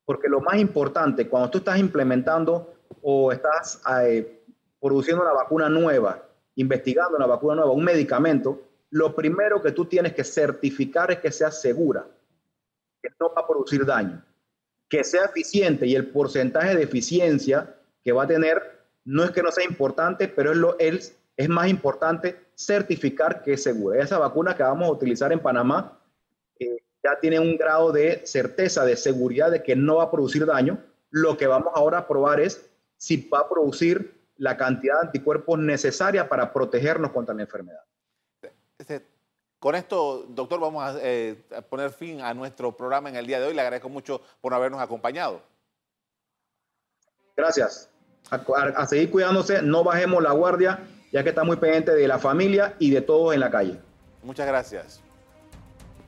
Porque 0.06 0.30
lo 0.30 0.42
más 0.42 0.58
importante, 0.60 1.28
cuando 1.28 1.50
tú 1.50 1.58
estás 1.58 1.80
implementando 1.80 2.72
o 3.02 3.32
estás 3.32 3.82
eh, 4.04 4.44
produciendo 4.80 5.24
una 5.24 5.34
vacuna 5.34 5.70
nueva, 5.70 6.24
investigando 6.56 7.18
una 7.18 7.28
vacuna 7.28 7.56
nueva, 7.56 7.72
un 7.72 7.84
medicamento, 7.84 8.62
lo 8.90 9.16
primero 9.16 9.62
que 9.62 9.72
tú 9.72 9.86
tienes 9.86 10.14
que 10.14 10.24
certificar 10.24 11.12
es 11.12 11.20
que 11.20 11.32
sea 11.32 11.52
segura, 11.52 12.06
que 13.02 13.10
no 13.20 13.34
va 13.34 13.42
a 13.42 13.48
producir 13.48 13.86
daño, 13.86 14.24
que 14.90 15.04
sea 15.04 15.26
eficiente 15.26 15.88
y 15.88 15.96
el 15.96 16.08
porcentaje 16.08 16.76
de 16.76 16.84
eficiencia 16.84 17.76
que 18.04 18.12
va 18.12 18.24
a 18.24 18.28
tener 18.28 18.82
no 19.06 19.24
es 19.24 19.32
que 19.32 19.42
no 19.42 19.52
sea 19.52 19.66
importante, 19.66 20.28
pero 20.28 20.52
es, 20.52 20.58
lo, 20.58 20.78
es, 20.78 21.18
es 21.38 21.50
más 21.50 21.68
importante 21.70 22.38
certificar 22.56 23.42
que 23.42 23.54
es 23.54 23.64
segura. 23.64 24.04
Esa 24.04 24.20
vacuna 24.20 24.56
que 24.56 24.64
vamos 24.64 24.88
a 24.88 24.92
utilizar 24.92 25.32
en 25.32 25.40
Panamá 25.40 26.00
eh, 26.60 26.84
ya 27.04 27.20
tiene 27.20 27.40
un 27.40 27.58
grado 27.58 27.92
de 27.92 28.22
certeza, 28.26 28.86
de 28.86 28.96
seguridad 28.96 29.50
de 29.52 29.64
que 29.64 29.76
no 29.76 29.98
va 29.98 30.04
a 30.04 30.12
producir 30.12 30.46
daño. 30.46 30.78
Lo 31.10 31.38
que 31.38 31.48
vamos 31.48 31.72
ahora 31.76 32.00
a 32.00 32.08
probar 32.08 32.40
es 32.40 32.70
si 33.02 33.28
va 33.28 33.40
a 33.40 33.50
producir 33.50 34.22
la 34.38 34.56
cantidad 34.56 35.02
de 35.02 35.08
anticuerpos 35.08 35.58
necesaria 35.58 36.30
para 36.30 36.54
protegernos 36.54 37.10
contra 37.10 37.34
la 37.34 37.42
enfermedad. 37.42 37.82
Este, 38.78 39.08
con 39.58 39.74
esto, 39.74 40.28
doctor, 40.30 40.60
vamos 40.60 40.96
eh, 41.02 41.44
a 41.56 41.64
poner 41.64 41.90
fin 41.90 42.22
a 42.22 42.32
nuestro 42.36 42.78
programa 42.78 43.10
en 43.10 43.16
el 43.16 43.26
día 43.26 43.40
de 43.40 43.48
hoy. 43.48 43.56
Le 43.56 43.62
agradezco 43.62 43.90
mucho 43.90 44.22
por 44.40 44.54
habernos 44.54 44.80
acompañado. 44.80 45.42
Gracias 47.36 47.90
a, 48.30 48.86
seguir 48.86 49.10
cuidándose, 49.10 49.64
no 49.64 49.84
bajemos 49.84 50.22
la 50.22 50.34
guardia, 50.34 50.80
ya 51.12 51.24
que 51.24 51.30
está 51.30 51.44
muy 51.44 51.58
pendiente 51.58 51.96
de 51.96 52.08
la 52.08 52.20
familia 52.20 52.76
y 52.78 52.92
de 52.92 53.02
todos 53.02 53.34
en 53.34 53.40
la 53.40 53.50
calle. 53.50 53.80
Muchas 54.22 54.46
gracias. 54.46 55.02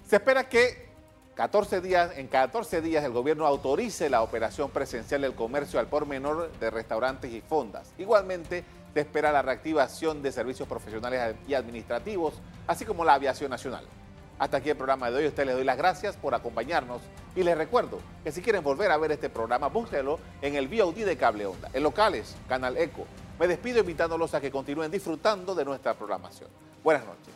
Se 0.06 0.18
espera 0.18 0.48
que 0.48 0.93
14 1.36 1.82
días, 1.82 2.12
en 2.16 2.28
14 2.28 2.82
días 2.82 3.04
el 3.04 3.12
gobierno 3.12 3.48
autorice 3.48 4.10
la 4.10 4.22
operación 4.22 4.70
presencial 4.70 5.22
del 5.22 5.34
comercio 5.34 5.80
al 5.80 5.88
por 5.88 6.06
menor 6.06 6.52
de 6.60 6.70
restaurantes 6.70 7.32
y 7.32 7.42
fondas. 7.42 7.92
Igualmente, 7.98 8.64
se 8.94 9.00
espera 9.00 9.32
la 9.32 9.42
reactivación 9.42 10.22
de 10.22 10.32
servicios 10.32 10.68
profesionales 10.68 11.36
y 11.48 11.56
administrativos, 11.56 12.36
así 12.68 12.86
como 12.86 13.04
la 13.04 13.16
aviación 13.16 13.50
nacional. 13.50 13.84
Hasta 14.38 14.58
aquí 14.58 14.70
el 14.70 14.78
programa 14.78 15.10
de 15.10 15.18
hoy. 15.18 15.26
A 15.26 15.30
usted 15.30 15.46
les 15.46 15.56
doy 15.56 15.64
las 15.64 15.78
gracias 15.78 16.16
por 16.18 16.36
acompañarnos 16.36 17.02
y 17.36 17.44
les 17.44 17.58
recuerdo 17.58 18.00
que 18.24 18.32
si 18.32 18.42
quieren 18.42 18.64
volver 18.64 18.92
a 18.92 18.98
ver 18.98 19.12
este 19.12 19.30
programa, 19.30 19.70
búsquenlo 19.70 20.20
en 20.42 20.56
el 20.56 20.68
VOD 20.68 21.06
de 21.06 21.18
Cable 21.18 21.48
Onda, 21.48 21.70
en 21.74 21.82
locales, 21.82 22.36
Canal 22.48 22.78
Eco. 22.78 23.06
Me 23.40 23.48
despido 23.48 23.80
invitándolos 23.80 24.36
a 24.36 24.42
que 24.42 24.52
continúen 24.52 24.92
disfrutando 24.92 25.56
de 25.56 25.66
nuestra 25.66 25.96
programación. 25.96 26.50
Buenas 26.84 27.06
noches. 27.06 27.34